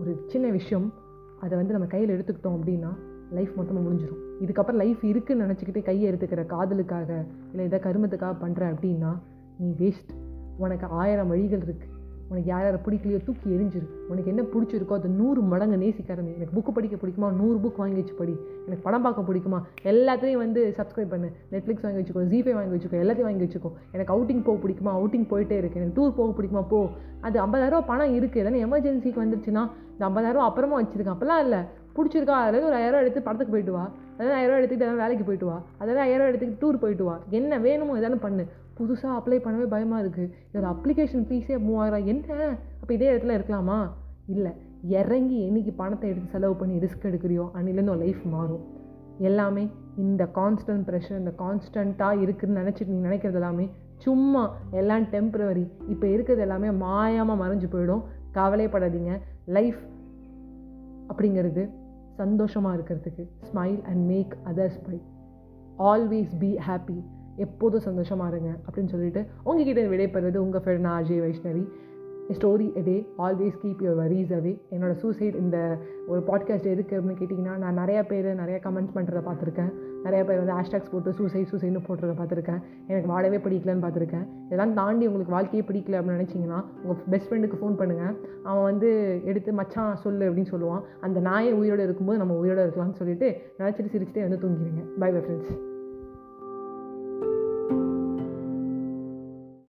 ஒரு 0.00 0.24
சின்ன 0.26 0.48
விஷயம். 0.48 0.92
அதை 1.40 1.54
வந்து 1.56 1.72
நம்ம 1.72 1.86
கையில் 1.86 2.14
எடுத்துக்கிட்டோம் 2.16 2.56
அப்படின்னா 2.58 2.90
லைஃப் 3.30 3.52
மொத்தமாக 3.56 3.84
முடிஞ்சிடும் 3.86 4.22
இதுக்கப்புறம் 4.40 4.76
லைஃப் 4.76 5.02
இருக்குன்னு 5.04 5.44
நினச்சிக்கிட்டு 5.44 5.82
கையை 5.82 6.06
எடுத்துக்கிற 6.10 6.42
காதலுக்காக 6.46 7.10
இல்லை 7.52 7.64
எதாவது 7.66 7.84
கருமத்துக்காக 7.86 8.34
பண்ணுற 8.40 8.62
அப்படின்னா 8.72 9.12
நீ 9.58 9.68
வேஸ்ட் 9.78 10.12
உனக்கு 10.58 10.86
ஆயிரம் 10.86 11.28
வழிகள் 11.28 11.64
இருக்குது 11.66 11.92
உனக்கு 12.28 12.50
யார் 12.50 12.62
யாரை 12.62 12.80
பிடிக்கலையோ 12.84 13.24
தூக்கி 13.24 13.50
எரிஞ்சிரு. 13.50 13.86
உனக்கு 14.08 14.28
என்ன 14.28 14.42
பிடிச்சிருக்கோ 14.42 14.92
அதை 14.92 15.10
நூறு 15.10 15.40
மடங்கு 15.40 15.76
நேசிக்க 15.76 16.14
ஆரம்பி 16.14 16.34
எனக்கு 16.34 16.60
புக்கு 16.60 16.74
படிக்க 16.74 16.96
பிடிக்குமா? 16.96 17.32
நூறு 17.32 17.58
புக் 17.58 17.76
வாங்கி 17.76 17.94
வச்சு 17.94 18.14
படி. 18.14 18.36
எனக்கு 18.66 18.82
படம் 18.82 19.02
பார்க்க 19.02 19.32
பிடிக்குமா? 19.32 19.62
எல்லாத்தையும் 19.84 20.36
வந்து 20.36 20.74
சப்ஸ்கிரைப் 20.76 21.08
பண்ணு. 21.08 21.30
நெட்ஃப்ளிக்ஸ் 21.52 21.82
வாங்கி 21.82 22.00
வச்சுக்கோ 22.00 22.22
ஜிபே 22.22 22.54
வாங்கி 22.54 22.76
வச்சுக்கோ 22.76 23.00
எல்லாத்தையும் 23.00 23.22
வாங்கி 23.22 23.44
வச்சுக்கோ. 23.44 23.72
எனக்கு 23.92 24.14
அவுட்டிங் 24.14 24.44
போக 24.44 24.68
பிடிக்குமா? 24.68 24.94
அவுட்டிங் 24.94 25.26
போயிட்டே 25.26 25.56
இருக்கு. 25.56 25.80
எனக்கு 25.80 26.02
டூர் 26.02 26.14
போக 26.16 26.42
பிடிக்குமா? 26.42 26.64
போ. 26.68 26.88
அது 27.20 27.46
ஐம்பதாயிரரூவா 27.46 27.86
பணம் 27.86 28.14
இருக்குது 28.14 28.44
எதனா 28.44 28.66
எமர்ஜென்சிக்கு 28.66 29.20
வந்துருச்சுன்னா 29.24 29.70
இந்த 29.92 30.08
ஐம்பதாயிரரூவா 30.08 30.46
அப்புறமா 30.50 30.82
வச்சுருக்கேன். 30.82 31.16
அப்போல்லாம் 31.16 31.38
இல்லை. 31.38 31.58
பிடிச்சிருக்கா? 31.96 32.36
அதாவது 32.38 32.66
ஒரு 32.66 32.74
ஆயிரம் 32.74 33.00
எடுத்து 33.00 33.22
படத்துக்கு 33.22 33.54
போயிட்டு 33.54 33.72
வா. 33.72 33.90
அதாவது 34.14 34.36
ஆயிரம் 34.36 34.58
எடுத்துக்கிட்டு 34.58 34.84
எதாவது 34.84 34.98
வேலைக்கு 34.98 35.24
போயிட்டு 35.24 35.46
வா. 35.46 35.62
அதாவது 35.78 36.00
ஆயிரம் 36.00 36.26
எடுத்துக்கிட்டு 36.26 36.64
டூர் 36.64 36.78
போயிட்டு 36.78 37.04
வா. 37.04 37.18
என்ன 37.30 37.58
வேணுமோ 37.58 37.96
எதாவது 37.96 38.18
பண்ணு. 38.18 38.46
புதுசாக 38.78 39.16
அப்ளை 39.18 39.38
பண்ணவே 39.46 39.66
பயமாக 39.66 40.02
இருக்குது 40.04 40.32
இதோட 40.52 40.66
அப்ளிகேஷன் 40.74 41.26
ஃபீஸே 41.28 41.58
மூவாயிரம் 41.58 42.06
என்ன? 42.06 42.58
அப்போ 42.80 42.94
இதே 42.94 43.12
இடத்துல 43.12 43.36
இருக்கலாமா? 43.38 43.78
இல்லை. 44.26 44.52
இறங்கி 44.82 45.38
என்னைக்கு 45.50 45.72
பணத்தை 45.76 46.10
எடுத்து 46.10 46.28
செலவு 46.30 46.54
பண்ணி 46.54 46.78
ரிஸ்க் 46.78 47.06
எடுக்கிறியோ 47.10 47.44
அன்னிலேருந்து 47.54 47.94
உன் 47.94 47.98
லைஃப் 47.98 48.22
மாறும். 48.24 48.64
எல்லாமே 49.18 49.70
இந்த 49.96 50.28
கான்ஸ்டன்ட் 50.34 50.86
ப்ரெஷர் 50.88 51.18
இந்த 51.18 51.32
கான்ஸ்டண்ட்டாக 51.38 52.22
இருக்குதுன்னு 52.24 52.60
நினச்சிட்டு 52.62 52.86
நீ 52.86 53.08
நினைக்கிறது 53.08 53.32
எல்லாமே 53.32 53.70
சும்மா 53.96 54.42
எல்லாம் 54.70 55.02
டெம்ப்ரவரி 55.02 55.66
இப்போ 55.88 56.06
இருக்கிறது 56.06 56.40
எல்லாமே 56.40 56.68
மாயாமல் 56.68 57.40
மறைஞ்சு 57.42 57.68
போயிடும். 57.74 58.02
கவலைப்படாதீங்க. 58.32 59.12
லைஃப் 59.46 59.78
அப்படிங்கிறது 61.08 61.70
சந்தோஷமாக 62.14 62.76
இருக்கிறதுக்கு. 62.76 63.24
Smile 63.48 63.82
and 63.82 64.04
make 64.06 64.36
others 64.44 64.80
by 64.88 65.02
always 65.78 66.32
be 66.38 66.58
happy 66.68 66.98
எப்போதும் 67.44 67.86
சந்தோஷமாக 67.88 68.30
இருங்க 68.32 68.52
அப்படின்னு 68.66 68.92
சொல்லிட்டு 68.94 69.26
உங்ககிட்ட 69.42 69.82
விடைபெறுவது 69.94 70.44
உங்கள் 70.46 70.62
ஃப்ரெண்ட் 70.64 70.86
நான் 70.86 71.00
Ajay 71.02 71.24
Vaishnavi. 71.26 71.64
Story 72.36 72.64
a 72.78 72.82
day 72.82 72.94
always 73.24 73.58
keep 73.62 73.82
your 73.84 73.98
worries 74.00 74.32
away 74.36 74.52
என்னோட 74.74 74.92
சூசைட் 75.02 75.36
இந்த 75.42 75.78
ஒரு 76.06 76.20
பாட்காஸ்ட் 76.28 76.66
எதுக்கு 76.72 76.94
அப்படின்னு 76.96 77.18
கேட்டிங்கன்னா 77.20 77.56
நான் 77.64 77.78
நிறையா 77.78 78.02
பேர் 78.08 78.26
நிறையா 78.40 78.58
கமெண்ட்ஸ் 78.64 78.94
பண்ணுறத 78.96 79.20
பார்த்துருக்கேன். 79.28 79.70
நிறைய 80.04 80.24
பேர் 80.24 80.40
வந்து 80.40 80.56
ஹேஷ்டாக்ஸ் 80.58 80.90
போட்டு 80.92 81.12
சூசைட் 81.12 81.50
சூசைட்னு 81.52 81.82
போட்டுறத 81.88 82.16
பார்த்துருக்கேன். 82.22 82.60
எனக்கு 82.86 83.08
வாழவே 83.12 83.36
பிடிக்கலன்னு 83.36 83.84
பார்த்துருக்கேன். 83.84 84.26
இதெல்லாம் 84.46 84.74
தாண்டி 84.74 85.06
உங்களுக்கு 85.06 85.36
வாழ்க்கையே 85.36 85.64
பிடிக்கல 85.70 86.00
அப்படின்னு 86.00 86.18
நினச்சிங்கன்னா 86.20 86.60
உங்கள் 86.82 87.00
பெஸ்ட் 87.14 87.30
ஃப்ரெண்டுக்கு 87.30 87.60
ஃபோன் 87.62 87.78
பண்ணுங்கள் 87.82 88.16
அவன் 88.42 88.66
வந்து 88.70 88.90
எடுத்து 89.24 89.52
மச்சான் 89.52 89.96
சொல்லு 89.96 90.28
அப்படின்னு 90.30 90.54
சொல்லுவான். 90.56 90.82
அந்த 91.00 91.20
நாயை 91.20 91.52
உயிரோடு 91.52 91.82
இருக்கும்போது 91.82 92.18
நம்ம 92.18 92.34
உயிரோடு 92.42 92.66
இருக்கலாம்னு 92.66 93.00
சொல்லிட்டு 93.02 93.30
நினச்சிட்டு 93.62 93.94
சிரிச்சுட்டே 93.96 94.26
வந்து 94.28 94.42
தூங்கிடுங்க 94.44 94.84
பை 94.98 95.10
பை 95.16 95.22
ஃப்ரெண்ட்ஸ் 95.22 95.54